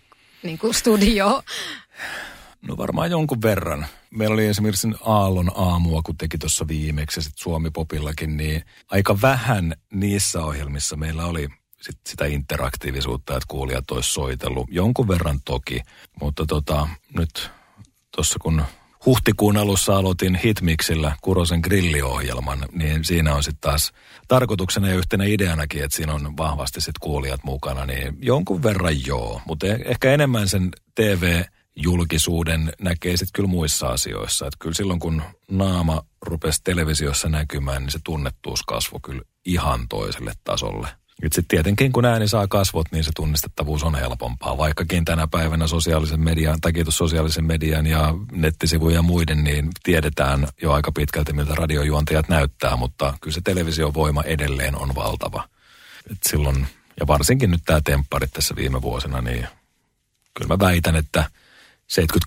[0.43, 1.43] niin kuin studioon?
[2.67, 3.85] No varmaan jonkun verran.
[4.11, 9.73] Meillä oli esimerkiksi Aallon aamua, kun teki tuossa viimeksi, sitten Suomi Popillakin, niin aika vähän
[9.93, 11.47] niissä ohjelmissa meillä oli
[11.81, 14.67] sit sitä interaktiivisuutta, että kuulijat olisi soitellut.
[14.71, 15.81] Jonkun verran toki,
[16.21, 17.51] mutta tota, nyt
[18.15, 18.63] tuossa kun
[19.05, 23.91] huhtikuun alussa aloitin Hitmixillä Kurosen grilliohjelman, niin siinä on sitten taas
[24.27, 29.41] tarkoituksena ja yhtenä ideanakin, että siinä on vahvasti sitten kuulijat mukana, niin jonkun verran joo,
[29.45, 31.43] mutta e- ehkä enemmän sen TV
[31.75, 34.47] julkisuuden näkee sitten kyllä muissa asioissa.
[34.47, 40.33] Että kyllä silloin kun naama rupesi televisiossa näkymään, niin se tunnettuus kasvoi kyllä ihan toiselle
[40.43, 40.87] tasolle.
[41.21, 44.57] Sitten tietenkin kun ääni saa kasvot, niin se tunnistettavuus on helpompaa.
[44.57, 50.47] Vaikkakin tänä päivänä sosiaalisen median, tai kiitos sosiaalisen median ja nettisivujen ja muiden, niin tiedetään
[50.61, 55.43] jo aika pitkälti, miltä radiojuontajat näyttää, mutta kyllä se televisiovoima edelleen on valtava.
[56.11, 56.67] Et silloin,
[56.99, 59.47] ja varsinkin nyt tämä tempparit tässä viime vuosina, niin
[60.33, 61.29] kyllä mä väitän, että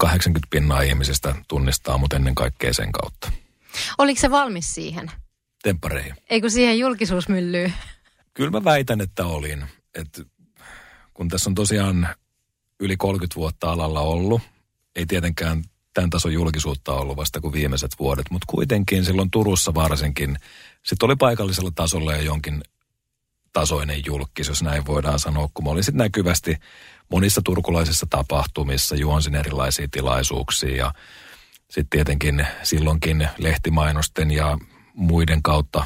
[0.04, 0.08] 70-80
[0.50, 3.32] pinnaa ihmisistä tunnistaa, mutta ennen kaikkea sen kautta.
[3.98, 5.10] Oliko se valmis siihen?
[5.62, 6.14] Temppareihin.
[6.30, 7.72] Eikö siihen julkisuusmyllyyn?
[8.34, 9.64] Kyllä mä väitän, että olin.
[9.94, 10.26] Et
[11.14, 12.08] kun tässä on tosiaan
[12.80, 14.42] yli 30 vuotta alalla ollut,
[14.96, 15.64] ei tietenkään
[15.94, 20.36] tämän tason julkisuutta ollut vasta kuin viimeiset vuodet, mutta kuitenkin silloin Turussa varsinkin,
[20.84, 22.62] sitten oli paikallisella tasolla jo jonkin
[23.52, 26.56] tasoinen julkis, jos näin voidaan sanoa, kun mä olin sitten näkyvästi
[27.10, 30.92] monissa turkulaisissa tapahtumissa, juonsin erilaisia tilaisuuksia ja
[31.70, 34.58] sitten tietenkin silloinkin lehtimainosten ja
[34.94, 35.84] muiden kautta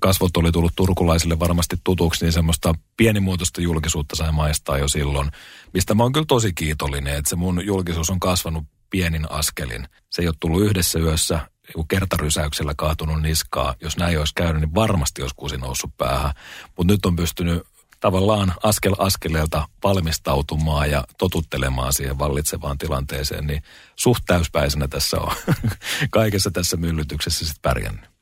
[0.00, 5.30] kasvot oli tullut turkulaisille varmasti tutuksi, niin semmoista pienimuotoista julkisuutta sai maistaa jo silloin,
[5.74, 9.88] mistä mä oon kyllä tosi kiitollinen, että se mun julkisuus on kasvanut pienin askelin.
[10.10, 11.40] Se ei ole tullut yhdessä yössä
[11.88, 13.74] kertarysäyksellä kaatunut niskaa.
[13.80, 16.32] Jos näin olisi käynyt, niin varmasti olisi kusi noussut päähän.
[16.76, 17.62] Mutta nyt on pystynyt
[18.00, 23.62] tavallaan askel askeleelta valmistautumaan ja totuttelemaan siihen vallitsevaan tilanteeseen, niin
[23.96, 25.36] suht täyspäisenä tässä on
[26.10, 28.13] kaikessa tässä myllytyksessä sitten pärjännyt.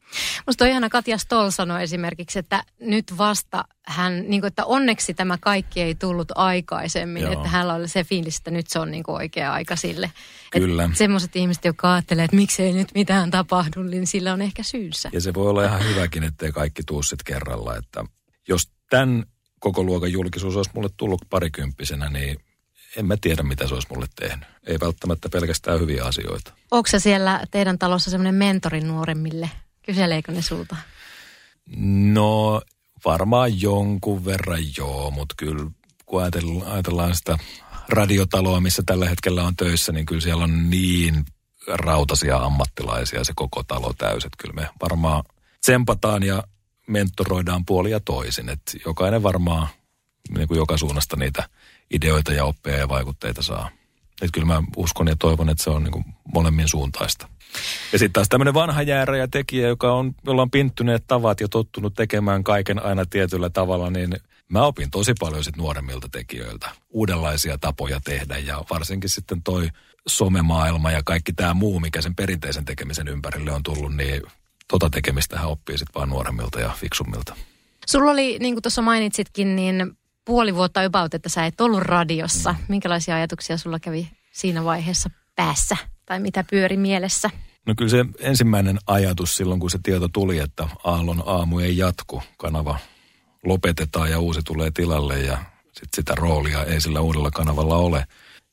[0.46, 5.14] Musta on ihana Katja Stoll sanoi esimerkiksi, että nyt vasta hän, niin kuin, että onneksi
[5.14, 7.32] tämä kaikki ei tullut aikaisemmin, Joo.
[7.32, 10.12] että hänellä oli se fiilis, että nyt se on niin kuin oikea aika sille.
[10.50, 10.90] Kyllä.
[10.94, 15.10] Semmoiset ihmiset, jotka ajattelee, että miksei nyt mitään tapahdu, niin sillä on ehkä syynsä.
[15.12, 18.04] Ja se voi olla ihan hyväkin, ettei kaikki tuu sitten kerralla, että
[18.48, 19.24] jos tämän
[19.60, 22.40] koko luokan julkisuus olisi mulle tullut parikymppisenä, niin
[22.96, 24.48] en mä tiedä, mitä se olisi mulle tehnyt.
[24.66, 26.52] Ei välttämättä pelkästään hyviä asioita.
[26.70, 29.50] Onko se siellä teidän talossa semmoinen mentori nuoremmille
[29.83, 30.76] Kyseleekö ne sulta?
[31.76, 32.62] No
[33.05, 35.70] varmaan jonkun verran joo, mutta kyllä
[36.07, 37.39] kun ajatellaan, ajatellaan sitä
[37.89, 41.24] radiotaloa, missä tällä hetkellä on töissä, niin kyllä siellä on niin
[41.68, 44.30] rautaisia ammattilaisia se koko talo täysin.
[44.39, 45.24] Kyllä me varmaan
[45.61, 46.43] tsempataan ja
[46.87, 48.49] mentoroidaan puolia toisin.
[48.49, 49.68] Että jokainen varmaan
[50.37, 51.49] niin kuin joka suunnasta niitä
[51.91, 53.70] ideoita ja oppeja ja vaikutteita saa.
[54.22, 56.05] Että kyllä mä uskon ja toivon, että se on niin kuin
[56.35, 57.28] molemmin suuntaista.
[57.92, 61.94] Ja sitten taas tämmöinen vanha ja tekijä, joka on, jolla on pinttyneet tavat ja tottunut
[61.94, 64.16] tekemään kaiken aina tietyllä tavalla, niin
[64.48, 69.68] mä opin tosi paljon sit nuoremmilta tekijöiltä uudenlaisia tapoja tehdä ja varsinkin sitten toi
[70.07, 74.22] somemaailma ja kaikki tämä muu, mikä sen perinteisen tekemisen ympärille on tullut, niin
[74.68, 77.36] tota tekemistä hän oppii sitten vaan nuoremmilta ja fiksummilta.
[77.86, 82.53] Sulla oli, niin kuin tuossa mainitsitkin, niin puoli vuotta about, että sä et ollut radiossa.
[82.53, 82.59] Mm.
[82.68, 85.76] Minkälaisia ajatuksia sulla kävi siinä vaiheessa päässä?
[86.07, 87.30] Tai mitä pyöri mielessä?
[87.66, 92.22] No kyllä se ensimmäinen ajatus silloin, kun se tieto tuli, että Aallon aamu ei jatku,
[92.38, 92.78] kanava
[93.44, 95.38] lopetetaan ja uusi tulee tilalle ja
[95.72, 98.07] sit sitä roolia ei sillä uudella kanavalla ole,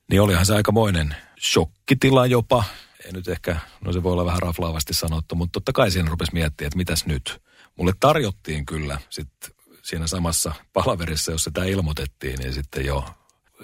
[0.10, 2.64] niin olihan se aikamoinen shokkitila jopa.
[3.06, 6.34] Ei nyt ehkä, no se voi olla vähän raflaavasti sanottu, mutta totta kai siinä rupesi
[6.34, 7.41] miettiä, että mitäs nyt.
[7.76, 13.06] Mulle tarjottiin kyllä sitten siinä samassa palaverissa, jossa tämä ilmoitettiin, niin sitten jo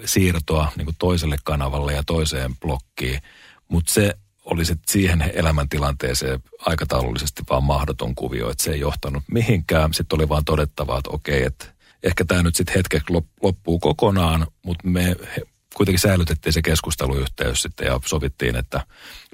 [0.04, 3.20] siirtoa niin kuin toiselle kanavalle ja toiseen blokkiin.
[3.68, 4.14] Mutta se
[4.44, 9.94] oli sitten siihen elämäntilanteeseen aikataulullisesti vaan mahdoton kuvio, että se ei johtanut mihinkään.
[9.94, 11.66] Sitten oli vaan todettava, että okei, että
[12.02, 13.12] ehkä tämä nyt sitten hetkeksi
[13.42, 15.16] loppuu kokonaan, mutta me
[15.74, 18.76] kuitenkin säilytettiin se keskusteluyhteys sitten ja sovittiin, että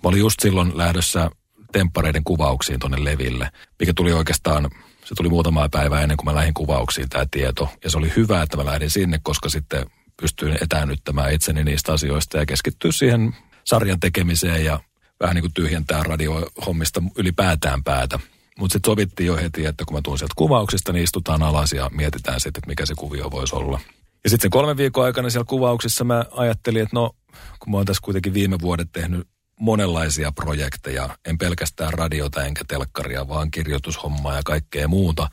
[0.02, 1.30] mä olin just silloin lähdössä
[1.72, 4.70] temppareiden kuvauksiin tuonne Leville, mikä tuli oikeastaan,
[5.04, 7.68] se tuli muutama päivä ennen kuin mä lähdin kuvauksiin tämä tieto.
[7.84, 9.86] Ja se oli hyvä, että mä lähdin sinne, koska sitten
[10.20, 14.80] pystyin etäännyttämään itseni niistä asioista ja keskittyä siihen sarjan tekemiseen ja
[15.20, 18.18] vähän niin kuin tyhjentää radiohommista ylipäätään päätä.
[18.58, 21.90] Mutta sitten sovittiin jo heti, että kun mä tuun sieltä kuvauksista, niin istutaan alas ja
[21.94, 23.80] mietitään sitten, että mikä se kuvio voisi olla.
[24.24, 27.16] Ja sitten sen kolmen viikon aikana siellä kuvauksissa mä ajattelin, että no,
[27.58, 29.28] kun mä oon tässä kuitenkin viime vuodet tehnyt
[29.60, 35.30] monenlaisia projekteja, en pelkästään radiota enkä telkkaria, vaan kirjoitushommaa ja kaikkea muuta,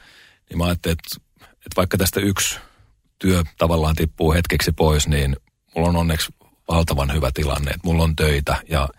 [0.50, 2.60] niin mä ajattelin, että, että vaikka tästä yksi
[3.20, 5.36] työ tavallaan tippuu hetkeksi pois, niin
[5.76, 6.34] mulla on onneksi
[6.70, 8.90] valtavan hyvä tilanne, että mulla on töitä ja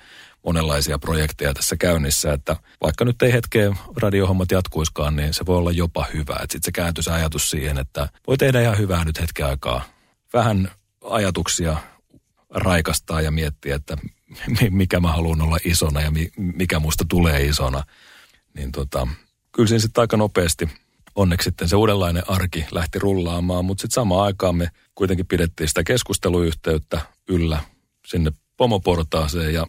[0.45, 5.73] monenlaisia projekteja tässä käynnissä, että vaikka nyt ei hetkeen radiohommat jatkuiskaan, niin se voi olla
[5.73, 6.37] jopa hyvä.
[6.41, 9.85] Sitten se kääntyy se ajatus siihen, että voi tehdä ihan hyvää nyt hetken aikaa.
[10.33, 10.71] Vähän
[11.05, 11.77] ajatuksia
[12.51, 13.97] raikastaa ja miettiä, että
[14.71, 17.85] mikä mä haluan olla isona ja mikä musta tulee isona.
[18.55, 19.09] Niin tota,
[19.53, 20.69] kyllä siinä sitten aika nopeasti
[21.15, 25.85] onneksi sitten se uudenlainen arki lähti rullaamaan, mutta sitten samaan aikaan me kuitenkin pidettiin sitä
[25.85, 27.01] keskusteluyhteyttä
[27.31, 27.61] yllä
[28.07, 29.67] sinne pomoportaaseen ja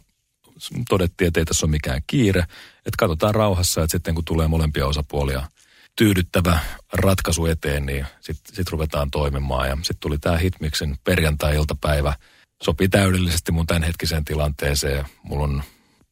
[0.88, 2.40] todettiin, että ei tässä ole mikään kiire,
[2.76, 5.48] että katsotaan rauhassa, että sitten kun tulee molempia osapuolia
[5.96, 6.58] tyydyttävä
[6.92, 9.68] ratkaisu eteen, niin sitten sit ruvetaan toimimaan.
[9.68, 12.14] Ja sitten tuli tämä Hitmixin perjantai-iltapäivä.
[12.62, 15.04] Sopii täydellisesti mun tämänhetkiseen tilanteeseen.
[15.22, 15.62] Mulla on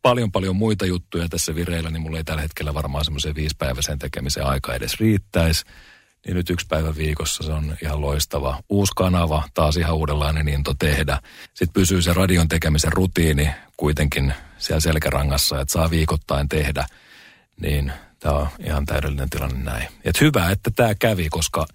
[0.03, 4.47] paljon paljon muita juttuja tässä vireillä, niin mulla ei tällä hetkellä varmaan semmoisen viisipäiväisen tekemisen
[4.47, 5.65] aika edes riittäisi.
[6.27, 8.63] Niin nyt yksi päivä viikossa se on ihan loistava.
[8.69, 11.21] Uusi kanava, taas ihan uudenlainen into tehdä.
[11.55, 16.87] Sitten pysyy se radion tekemisen rutiini kuitenkin siellä selkärangassa, että saa viikoittain tehdä.
[17.61, 19.89] Niin tämä on ihan täydellinen tilanne näin.
[20.05, 21.67] Et hyvä, että tämä kävi, koska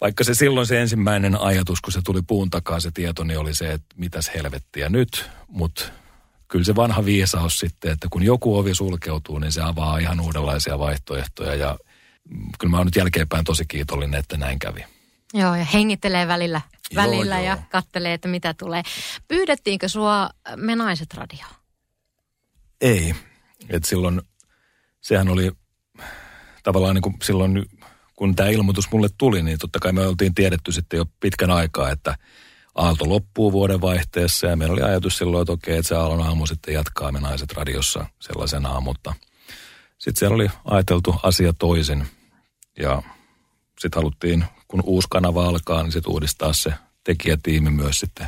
[0.00, 3.54] vaikka se silloin se ensimmäinen ajatus, kun se tuli puun takaa se tieto, niin oli
[3.54, 5.30] se, että mitäs helvettiä nyt.
[5.48, 5.84] Mutta
[6.48, 10.78] kyllä se vanha viisaus sitten, että kun joku ovi sulkeutuu, niin se avaa ihan uudenlaisia
[10.78, 11.78] vaihtoehtoja ja
[12.58, 14.84] kyllä mä oon nyt jälkeenpäin tosi kiitollinen, että näin kävi.
[15.34, 16.60] Joo, ja hengittelee välillä,
[16.94, 17.62] välillä joo, ja joo.
[17.70, 18.82] kattelee, että mitä tulee.
[19.28, 21.46] Pyydettiinkö sua Me Naiset radio?
[22.80, 23.14] Ei.
[23.70, 24.22] Et silloin,
[25.00, 25.52] sehän oli
[26.62, 27.64] tavallaan niin kuin silloin,
[28.16, 31.90] kun tämä ilmoitus mulle tuli, niin totta kai me oltiin tiedetty sitten jo pitkän aikaa,
[31.90, 32.16] että
[32.74, 36.46] Aalto loppuu vuoden vaihteessa ja meillä oli ajatus silloin, että okei, että se Aallon aamu
[36.46, 39.14] sitten jatkaa me naiset radiossa sellaisenaan, mutta
[40.04, 42.06] sitten siellä oli ajateltu asia toisin
[42.78, 43.02] ja
[43.80, 46.72] sitten haluttiin, kun uusi kanava alkaa, niin sitten uudistaa se
[47.04, 48.26] tekijätiimi myös sitten,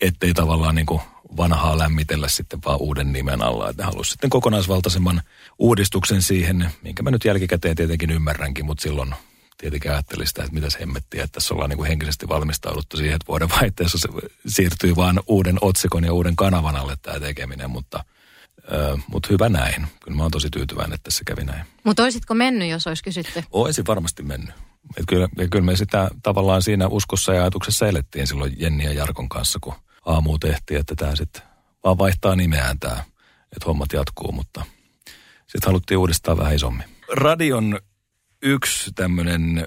[0.00, 1.00] ettei tavallaan niin kuin
[1.36, 3.70] vanhaa lämmitellä sitten vaan uuden nimen alla.
[3.70, 5.22] Että halusi sitten kokonaisvaltaisemman
[5.58, 9.14] uudistuksen siihen, minkä mä nyt jälkikäteen tietenkin ymmärränkin, mutta silloin
[9.58, 13.14] tietenkin ajattelin sitä, että mitä se hemmettiä, että tässä ollaan niin kuin henkisesti valmistauduttu siihen,
[13.14, 14.08] että vuoden vaihteessa se
[14.46, 18.04] siirtyy vaan uuden otsikon ja uuden kanavan alle tämä tekeminen, mutta–
[19.08, 19.86] mutta hyvä näin.
[20.04, 21.64] Kyllä mä oon tosi tyytyväinen, että se kävi näin.
[21.84, 23.44] Mutta olisitko mennyt, jos olisi kysytty?
[23.50, 24.54] Oisin varmasti mennyt.
[24.96, 29.28] Et kyllä, kyllä me sitä tavallaan siinä uskossa ja ajatuksessa elettiin silloin Jenni ja Jarkon
[29.28, 29.74] kanssa, kun
[30.06, 31.42] aamu tehtiin, että tämä sitten
[31.84, 33.04] vaan vaihtaa nimeään tämä,
[33.42, 34.64] että hommat jatkuu, mutta
[35.46, 36.84] sitten haluttiin uudistaa vähän isommin.
[37.12, 37.80] Radion
[38.42, 39.66] yksi tämmöinen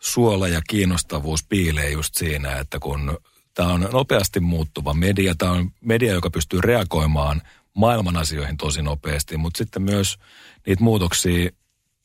[0.00, 3.18] suola ja kiinnostavuus piilee just siinä, että kun
[3.54, 7.42] tämä on nopeasti muuttuva media, tämä on media, joka pystyy reagoimaan
[7.78, 10.18] maailman asioihin tosi nopeasti, mutta sitten myös
[10.66, 11.50] niitä muutoksia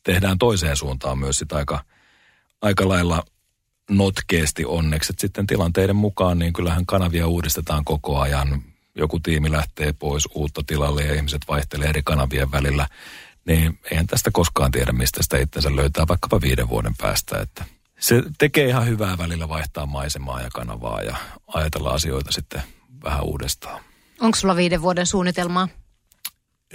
[0.03, 1.83] tehdään toiseen suuntaan myös sitä aika,
[2.61, 3.23] aika lailla
[3.89, 5.13] notkeasti onneksi.
[5.13, 8.61] Et sitten tilanteiden mukaan niin kyllähän kanavia uudistetaan koko ajan.
[8.95, 12.87] Joku tiimi lähtee pois uutta tilalle ja ihmiset vaihtelee eri kanavien välillä.
[13.45, 17.39] Niin eihän tästä koskaan tiedä, mistä sitä itsensä löytää vaikkapa viiden vuoden päästä.
[17.39, 17.65] Että
[17.99, 21.15] se tekee ihan hyvää välillä vaihtaa maisemaa ja kanavaa ja
[21.47, 22.63] ajatella asioita sitten
[23.03, 23.92] vähän uudestaan.
[24.23, 25.67] Onko sulla viiden vuoden suunnitelmaa?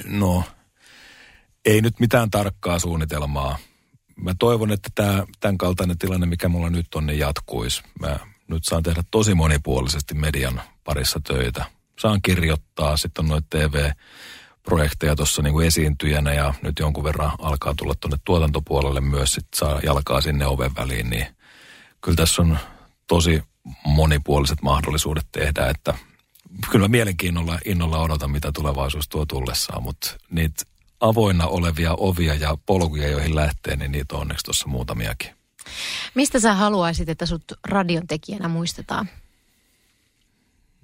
[0.04, 0.44] No,
[1.64, 3.58] ei nyt mitään tarkkaa suunnitelmaa.
[4.16, 7.82] Mä toivon, että tämä, tämän kaltainen tilanne, mikä mulla nyt on, niin jatkuisi.
[8.00, 8.18] Mä
[8.48, 11.64] nyt saan tehdä tosi monipuolisesti median parissa töitä.
[11.98, 17.94] Saan kirjoittaa, sitten on noita TV-projekteja tuossa niin esiintyjänä ja nyt jonkun verran alkaa tulla
[18.00, 21.26] tuonne tuotantopuolelle myös, sitten saa jalkaa sinne oven väliin, niin
[22.00, 22.58] kyllä tässä on
[23.06, 23.42] tosi
[23.84, 25.94] monipuoliset mahdollisuudet tehdä, että
[26.70, 30.62] kyllä mielenkiinnolla innolla odotan, mitä tulevaisuus tuo tullessaan, mutta niitä
[31.00, 35.30] avoinna olevia ovia ja polkuja, joihin lähtee, niin niitä on onneksi tuossa muutamiakin.
[36.14, 39.08] Mistä sä haluaisit, että sut radion tekijänä muistetaan?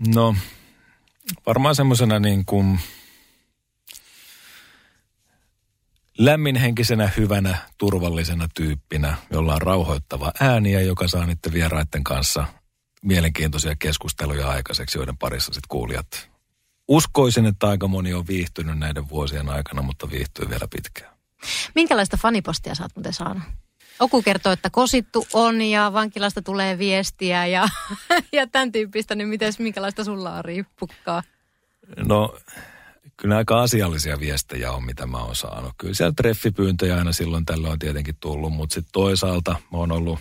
[0.06, 0.36] No,
[1.46, 2.80] varmaan semmoisena niin kuin
[6.18, 12.46] lämminhenkisenä, hyvänä, turvallisena tyyppinä, jolla on rauhoittava ääni ja joka saa niiden vieraiden kanssa
[13.04, 16.34] mielenkiintoisia keskusteluja aikaiseksi, joiden parissa sitten kuulijat
[16.88, 21.14] uskoisin, että aika moni on viihtynyt näiden vuosien aikana, mutta viihtyy vielä pitkään.
[21.74, 23.42] Minkälaista fanipostia sä oot muuten saanut?
[24.00, 27.68] Oku kertoo, että kosittu on ja vankilasta tulee viestiä ja,
[28.32, 31.22] ja tämän tyyppistä, niin mites, minkälaista sulla on riippukkaa?
[31.96, 32.38] No,
[33.16, 35.72] kyllä aika asiallisia viestejä on, mitä mä oon saanut.
[35.78, 40.18] Kyllä siellä treffipyyntöjä aina silloin tällöin on tietenkin tullut, mutta sitten toisaalta mä oon ollut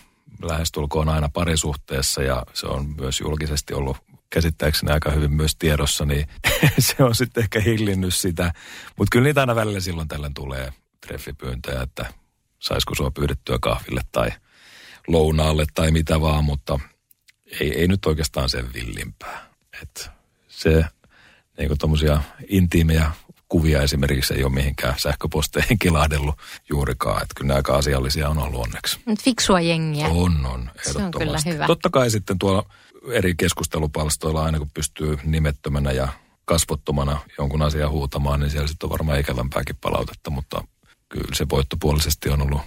[0.48, 3.98] lähestulkoon aina parisuhteessa ja se on myös julkisesti ollut
[4.30, 6.28] käsittääkseni aika hyvin myös tiedossa, niin
[6.80, 8.54] se on sitten ehkä hillinnyt sitä.
[8.98, 10.74] Mutta kyllä niitä aina välillä silloin tällöin tulee
[11.08, 12.06] treffipyyntöjä, että
[12.60, 14.32] saisiko sua pyydettyä kahville tai
[15.08, 16.80] lounaalle tai mitä vaan, mutta
[17.60, 19.50] ei, ei nyt oikeastaan sen villimpää.
[19.82, 20.10] Et
[20.48, 20.86] se
[21.58, 23.12] niin kuin tommosia intiimejä
[23.54, 26.36] kuvia esimerkiksi ei ole mihinkään sähköposteihin kilahdellut
[26.70, 27.22] juurikaan.
[27.22, 29.00] Että kyllä aika asiallisia on ollut onneksi.
[29.06, 30.08] Nyt fiksua jengiä.
[30.08, 30.70] On, on.
[30.82, 31.68] Se on kyllä hyvä.
[31.68, 32.66] Totta kai sitten tuolla
[33.12, 36.08] eri keskustelupalstoilla aina kun pystyy nimettömänä ja
[36.46, 40.64] kasvottomana jonkun asian huutamaan, niin siellä sitten on varmaan ikävämpääkin palautetta, mutta
[41.10, 42.62] kyllä se voittopuolisesti on ollut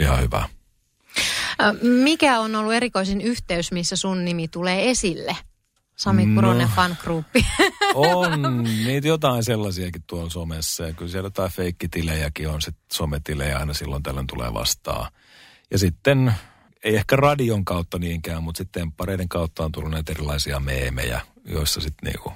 [0.00, 0.48] ihan hyvä.
[1.82, 5.36] Mikä on ollut erikoisin yhteys, missä sun nimi tulee esille?
[5.98, 7.46] Sami Kuronen no, fangruppi.
[7.94, 10.86] On, niitä jotain sellaisiakin tuolla somessa.
[10.86, 15.12] Ja kyllä siellä jotain feikkitilejäkin on, sit sometilejä aina silloin tällöin tulee vastaan.
[15.70, 16.34] Ja sitten,
[16.84, 21.80] ei ehkä radion kautta niinkään, mutta sitten pareiden kautta on tullut näitä erilaisia meemejä, joissa
[21.80, 22.32] sitten niinku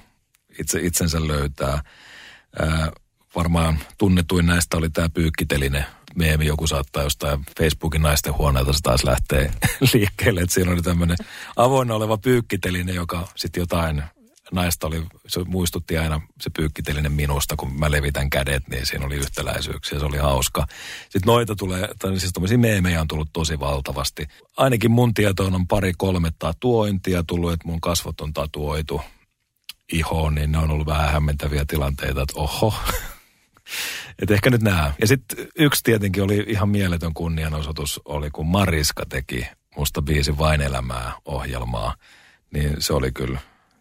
[0.59, 1.83] itse, itsensä löytää.
[2.59, 2.91] Ää,
[3.35, 5.85] varmaan tunnetuin näistä oli tämä pyykkiteline
[6.15, 9.51] meemi, joku saattaa jostain Facebookin naisten huoneelta se taas lähtee
[9.93, 11.17] liikkeelle, että siinä oli tämmöinen
[11.55, 14.03] avoinna oleva pyykkiteline, joka sitten jotain
[14.51, 19.15] naista oli, se muistutti aina se pyykkiteline minusta, kun mä levitän kädet, niin siinä oli
[19.15, 20.67] yhtäläisyyksiä, se oli hauska.
[21.03, 24.27] Sitten noita tulee, tai siis tämmöisiä meemejä on tullut tosi valtavasti.
[24.57, 29.01] Ainakin mun tietoon on pari kolme tatuointia tullut, että mun kasvot on tatuoitu
[29.93, 32.73] ihoon, niin ne on ollut vähän hämmentäviä tilanteita, että oho,
[34.21, 34.93] et ehkä nyt nämä.
[35.01, 39.47] Ja sitten yksi tietenkin oli ihan mieletön kunnianosoitus, oli kun Mariska teki
[39.77, 41.95] musta biisi Vain elämää ohjelmaa.
[42.53, 43.39] Niin se oli kyllä,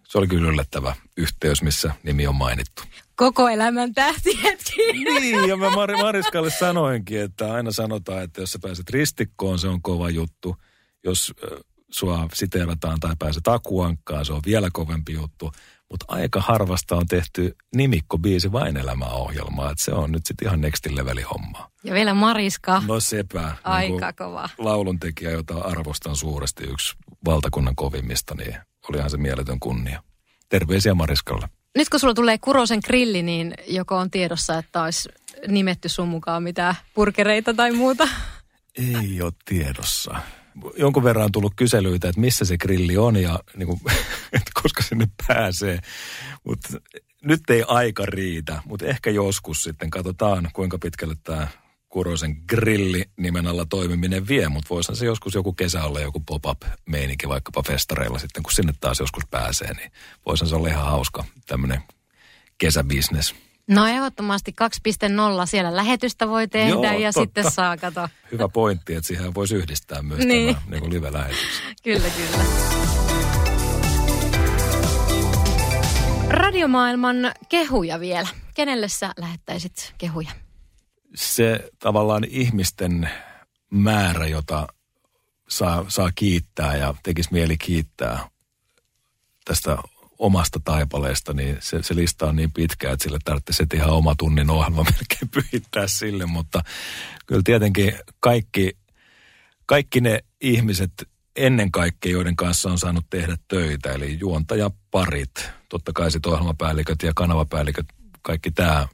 [0.09, 2.83] se oli kyllä yllättävä yhteys, missä nimi on mainittu.
[3.17, 4.93] Koko elämän tähtihetki.
[4.93, 9.69] Niin, ja mä Mar- Mariskalle sanoinkin, että aina sanotaan, että jos sä pääset ristikkoon, se
[9.69, 10.57] on kova juttu.
[11.05, 11.35] Jos
[11.93, 15.53] sua siteerataan tai pääset akuankkaan, se on vielä kovempi juttu
[15.93, 20.61] mutta aika harvasta on tehty nimikko biisi vain elämäohjelmaa, että se on nyt sitten ihan
[20.61, 21.71] next level homma.
[21.85, 22.83] Ja vielä Mariska.
[22.87, 23.57] No sepä.
[23.65, 24.49] Aika niin kova.
[24.59, 28.57] Lauluntekijä, jota arvostan suuresti, yksi valtakunnan kovimmista, niin
[28.89, 30.03] olihan se mieletön kunnia.
[30.49, 31.49] Terveisiä Mariskalle.
[31.75, 35.09] Nyt kun sulla tulee Kurosen grilli, niin joko on tiedossa, että olisi
[35.49, 38.09] nimetty sun mukaan mitään purkereita tai muuta?
[38.79, 40.17] Ei ole tiedossa
[40.77, 43.81] jonkun verran on tullut kyselyitä, että missä se grilli on ja niin kuin,
[44.37, 45.79] että koska sinne pääsee.
[46.45, 46.69] Mutta
[47.25, 51.49] nyt ei aika riitä, mutta ehkä joskus sitten katsotaan, kuinka pitkälle tämä
[51.89, 56.63] Kurosen grilli nimen alla toimiminen vie, mutta voisihan se joskus joku kesä olla joku pop-up
[56.87, 59.93] meininki vaikkapa festareilla sitten, kun sinne taas joskus pääsee, niin
[60.27, 61.83] voisihan se olla ihan hauska tämmöinen
[62.59, 63.35] kesäbisnes.
[63.69, 67.21] No ehdottomasti 2.0, siellä lähetystä voi tehdä Joo, ja totta.
[67.21, 68.09] sitten saa kato.
[68.33, 70.55] Hyvä pointti, että siihen voisi yhdistää myös niin.
[70.55, 71.63] tämä niin live-lähetys.
[71.85, 72.45] kyllä, kyllä.
[76.29, 77.17] Radiomaailman
[77.49, 78.29] kehuja vielä.
[78.55, 80.31] Kenelle sä lähettäisit kehuja?
[81.15, 83.11] Se tavallaan ihmisten
[83.71, 84.67] määrä, jota
[85.49, 88.29] saa, saa kiittää ja tekisi mieli kiittää
[89.45, 89.79] tästä
[90.23, 94.51] omasta taipaleesta, niin se, se lista on niin pitkä, että sille tarvitsisi ihan oma tunnin
[94.51, 96.63] ohjelma melkein pyhittää sille, mutta
[97.27, 98.77] kyllä tietenkin kaikki,
[99.67, 100.93] kaikki ne ihmiset
[101.37, 107.13] ennen kaikkea, joiden kanssa on saanut tehdä töitä, eli juontajaparit, totta kai sitten ohjelmapäälliköt ja
[107.15, 107.87] kanavapäälliköt,
[108.23, 108.89] kaikki tämä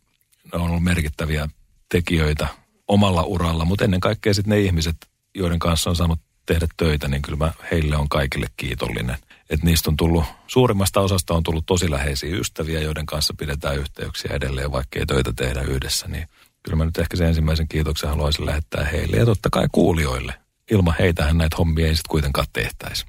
[0.52, 1.48] on ollut merkittäviä
[1.88, 2.46] tekijöitä
[2.88, 4.96] omalla uralla, mutta ennen kaikkea sitten ne ihmiset,
[5.34, 9.16] joiden kanssa on saanut tehdä töitä, niin kyllä mä heille on kaikille kiitollinen
[9.50, 14.30] että niistä on tullut, suurimmasta osasta on tullut tosi läheisiä ystäviä, joiden kanssa pidetään yhteyksiä
[14.34, 16.28] edelleen, vaikka ei töitä tehdä yhdessä, niin
[16.62, 20.34] kyllä mä nyt ehkä sen ensimmäisen kiitoksen haluaisin lähettää heille ja totta kai kuulijoille.
[20.70, 23.06] Ilman heitähän näitä hommia ei sitten kuitenkaan tehtäisi.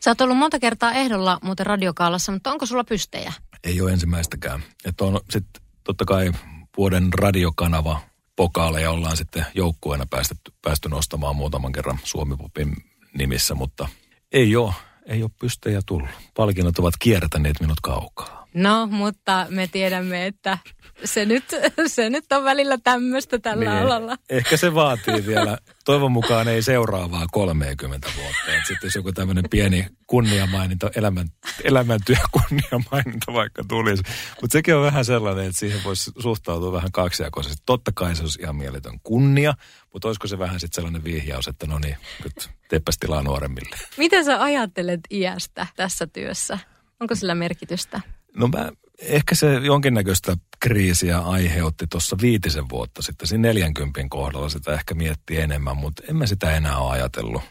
[0.00, 3.32] Sä oot ollut monta kertaa ehdolla muuten radiokaalassa, mutta onko sulla pystejä?
[3.64, 4.62] Ei ole ensimmäistäkään.
[4.84, 6.32] Että on sitten totta kai
[6.76, 8.00] vuoden radiokanava
[8.36, 12.76] pokaaleja ollaan sitten joukkueena päästy, päästy nostamaan muutaman kerran Suomi-popin
[13.18, 13.88] nimissä, mutta
[14.32, 14.74] ei ole,
[15.06, 16.08] ei ole pystejä tullut.
[16.36, 18.41] Palkinnot ovat kiertäneet minut kaukaa.
[18.54, 20.58] No, mutta me tiedämme, että
[21.04, 21.44] se nyt,
[21.86, 24.16] se nyt on välillä tämmöistä tällä niin, alalla.
[24.30, 28.58] Ehkä se vaatii vielä, toivon mukaan ei seuraavaa 30 vuotta.
[28.58, 31.28] Et sitten jos joku tämmöinen pieni kunniamaininta, elämän,
[31.64, 34.02] elämäntyö kunniamaininta vaikka tulisi.
[34.40, 37.62] Mutta sekin on vähän sellainen, että siihen voisi suhtautua vähän kaksijakoisesti.
[37.66, 39.54] Totta kai se olisi ihan mieletön kunnia,
[39.92, 43.76] mutta olisiko se vähän sitten sellainen vihjaus, että no niin, nyt teepäs tilaa nuoremmille.
[43.96, 46.58] Mitä sä ajattelet iästä tässä työssä?
[47.00, 48.00] Onko sillä merkitystä?
[48.36, 53.28] No mä, ehkä se jonkinnäköistä kriisiä aiheutti tuossa viitisen vuotta sitten.
[53.28, 57.42] Siinä 40 kohdalla sitä ehkä miettii enemmän, mutta en mä sitä enää ole ajatellut.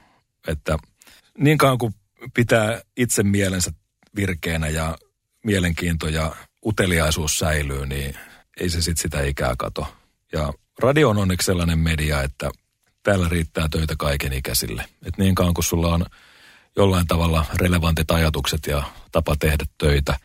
[0.47, 0.77] Että
[1.38, 1.93] niin kauan kuin
[2.34, 3.71] pitää itse mielensä
[4.15, 4.97] virkeänä ja
[5.45, 8.15] mielenkiinto ja uteliaisuus säilyy, niin
[8.59, 9.88] ei se sitten sitä ikää kato.
[10.34, 12.51] Ja radio on onneksi sellainen media, että
[13.03, 14.86] täällä riittää töitä kaiken ikäisille.
[15.05, 16.05] Et niin kauan kuin sulla on
[16.75, 20.19] jollain tavalla relevantit ajatukset ja tapa tehdä töitä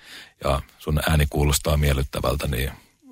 [0.45, 2.71] ja sun ääni kuulostaa miellyttävältä, niin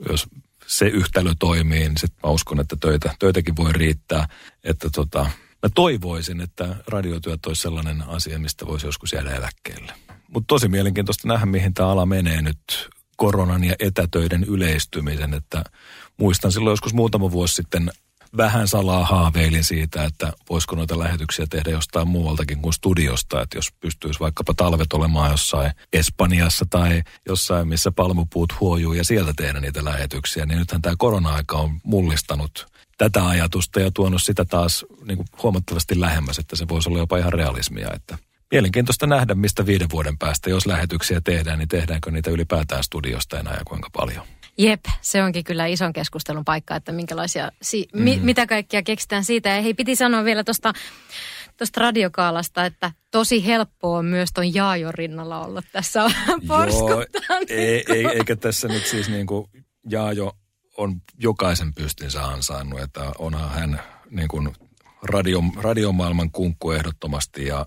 [0.09, 0.27] jos
[0.67, 4.29] se yhtälö toimii, niin sit mä uskon, että töitä, töitäkin voi riittää.
[4.65, 5.21] Että tota,
[5.63, 9.93] mä toivoisin, että radiotyöt olisi sellainen asia, mistä voisi joskus jäädä eläkkeelle.
[10.29, 15.35] Mutta tosi mielenkiintoista nähdä, mihin tämä ala menee nyt koronan ja etätöiden yleistymisen.
[15.35, 15.65] Että
[16.17, 17.91] muistan silloin joskus muutama vuosi sitten
[18.37, 23.43] vähän salaa haaveilin siitä, että voisiko noita lähetyksiä tehdä jostain muualtakin kuin studiosta.
[23.43, 29.33] Että jos pystyisi vaikkapa talvet olemaan jossain Espanjassa tai jossain, missä palmupuut huojuu ja sieltä
[29.37, 32.67] tehdä niitä lähetyksiä, niin nythän tämä korona-aika on mullistanut
[32.99, 37.19] tätä ajatusta ja tuonut sitä taas niin kuin huomattavasti lähemmäs, että se voisi olla jopa
[37.19, 37.91] ihan realismia.
[37.95, 38.19] Että
[38.51, 43.55] mielenkiintoista nähdä, mistä viiden vuoden päästä, jos lähetyksiä tehdään, niin tehdäänkö niitä ylipäätään studiosta enää
[43.55, 44.27] ja kuinka paljon.
[44.59, 48.03] Jep, se onkin kyllä ison keskustelun paikka, että minkälaisia, si- mm.
[48.03, 49.49] mi- mitä kaikkia keksitään siitä.
[49.49, 50.73] Ja hei, piti sanoa vielä tuosta
[51.57, 56.03] tuosta radiokaalasta, että tosi helppoa on myös ton Jaajon rinnalla olla tässä
[56.49, 57.39] porskuttaa.
[57.49, 59.51] ei, ei, eikä tässä nyt siis niin kuin
[59.91, 60.37] Jaajo
[60.77, 64.53] on jokaisen pystinsä ansainnut, että onhan hän niin kuin
[65.03, 67.67] radio, radiomaailman kunkku ehdottomasti ja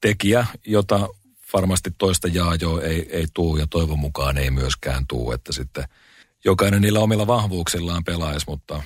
[0.00, 1.08] tekijä, jota
[1.52, 5.84] varmasti toista Jaajoa ei, ei tuu ja toivon mukaan ei myöskään tuu, että sitten–
[6.48, 8.82] jokainen niillä omilla vahvuuksillaan pelaisi, mutta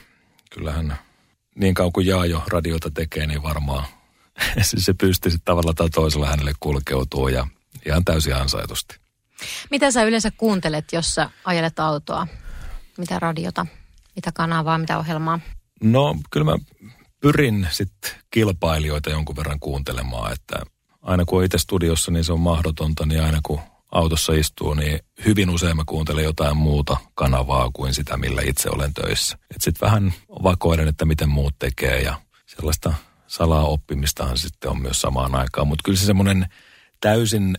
[0.50, 0.98] kyllähän
[1.54, 3.86] niin kauan kuin Jaajo radiota tekee, niin varmaan
[4.62, 7.46] se pystyy sitten tavalla tai toisella hänelle kulkeutuu ja
[7.86, 8.96] ihan täysin ansaitusti.
[9.70, 12.26] Mitä sä yleensä kuuntelet, jos sä ajelet autoa?
[12.98, 13.66] Mitä radiota,
[14.16, 15.40] mitä kanavaa, mitä ohjelmaa?
[15.82, 16.58] No kyllä mä
[17.20, 20.62] pyrin sitten kilpailijoita jonkun verran kuuntelemaan, että
[21.02, 23.60] aina kun on itse studiossa, niin se on mahdotonta, niin aina kun
[23.92, 28.94] autossa istuu, niin hyvin usein mä kuuntelen jotain muuta kanavaa kuin sitä, millä itse olen
[28.94, 29.38] töissä.
[29.58, 32.94] Sitten vähän vakoiden, että miten muut tekee ja sellaista
[33.26, 35.66] salaa oppimistahan sitten on myös samaan aikaan.
[35.66, 36.46] Mutta kyllä se semmoinen
[37.00, 37.58] täysin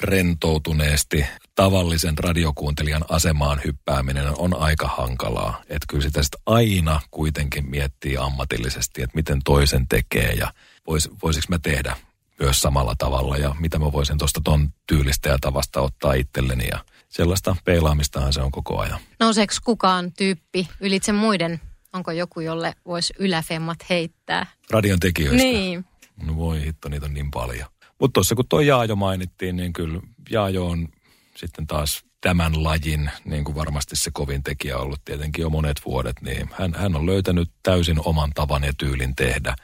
[0.00, 5.62] rentoutuneesti tavallisen radiokuuntelijan asemaan hyppääminen on aika hankalaa.
[5.62, 10.52] Että kyllä sitä sitten aina kuitenkin miettii ammatillisesti, että miten toisen tekee ja
[10.86, 11.96] vois, voisiko mä tehdä
[12.40, 16.78] myös samalla tavalla ja mitä mä voisin tuosta ton tyylistä ja tavasta ottaa itselleni ja
[17.08, 19.00] sellaista peilaamistahan se on koko ajan.
[19.20, 21.60] Nouseeko kukaan tyyppi ylitse muiden?
[21.92, 24.46] Onko joku, jolle voisi yläfemmat heittää?
[24.70, 25.42] Radion tekijöistä?
[25.42, 25.84] Niin.
[26.26, 27.68] No voi hitto, niitä on niin paljon.
[27.98, 30.88] Mutta tuossa kun tuo Jaajo mainittiin, niin kyllä Jaajo on
[31.36, 36.16] sitten taas tämän lajin, niin kuin varmasti se kovin tekijä ollut tietenkin jo monet vuodet,
[36.20, 39.56] niin hän, hän on löytänyt täysin oman tavan ja tyylin tehdä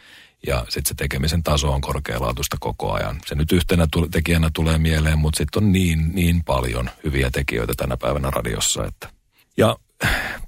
[0.47, 3.17] ja sitten se tekemisen taso on korkealaatuista koko ajan.
[3.27, 7.97] Se nyt yhtenä tekijänä tulee mieleen, mutta sitten on niin, niin paljon hyviä tekijöitä tänä
[7.97, 8.85] päivänä radiossa.
[8.85, 9.09] Että.
[9.57, 9.77] Ja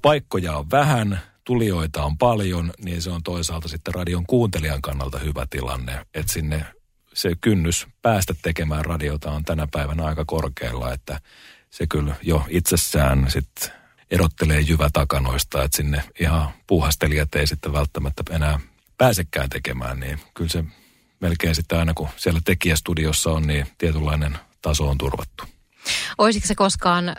[0.01, 5.47] paikkoja on vähän, tulijoita on paljon, niin se on toisaalta sitten radion kuuntelijan kannalta hyvä
[5.49, 6.65] tilanne, että sinne
[7.13, 11.19] se kynnys päästä tekemään radiota on tänä päivänä aika korkealla, että
[11.69, 13.71] se kyllä jo itsessään sitten
[14.11, 18.59] erottelee jyvä takanoista, että sinne ihan puuhastelijat ei sitten välttämättä enää
[19.01, 20.63] pääsekään tekemään, niin kyllä se
[21.19, 25.43] melkein sitten aina kun siellä tekijästudiossa on, niin tietynlainen taso on turvattu.
[26.17, 27.15] Olisiko se koskaan äh,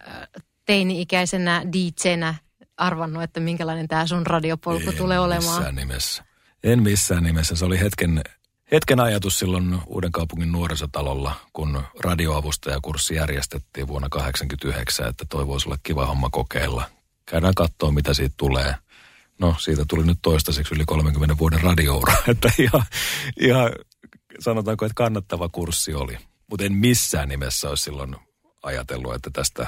[0.66, 2.34] teini-ikäisenä DJnä
[2.76, 5.56] arvannut, että minkälainen tämä sun radiopolku en tulee olemaan?
[5.56, 6.24] missään nimessä.
[6.64, 7.56] En missään nimessä.
[7.56, 8.22] Se oli hetken,
[8.72, 15.78] hetken ajatus silloin Uuden kaupungin nuorisotalolla, kun radioavustajakurssi järjestettiin vuonna 1989, että toi voisi olla
[15.82, 16.90] kiva homma kokeilla.
[17.26, 18.74] Käydään katsoa, mitä siitä tulee–
[19.42, 22.82] no siitä tuli nyt toistaiseksi yli 30 vuoden radioura, että ihan,
[23.40, 23.72] ihan
[24.38, 26.18] sanotaanko, että kannattava kurssi oli.
[26.50, 28.16] Mutta en missään nimessä olisi silloin
[28.62, 29.66] ajatellut, että tästä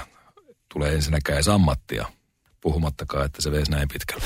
[0.73, 2.07] tulee ensinnäkään edes ammattia,
[2.61, 4.25] puhumattakaan, että se veisi näin pitkälle.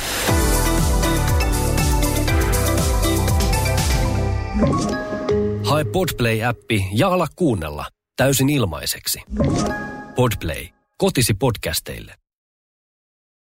[5.65, 7.87] Hae Podplay-appi ja ala kuunnella
[8.17, 9.21] täysin ilmaiseksi.
[10.15, 10.67] Podplay,
[10.99, 12.15] kotisi podcasteille.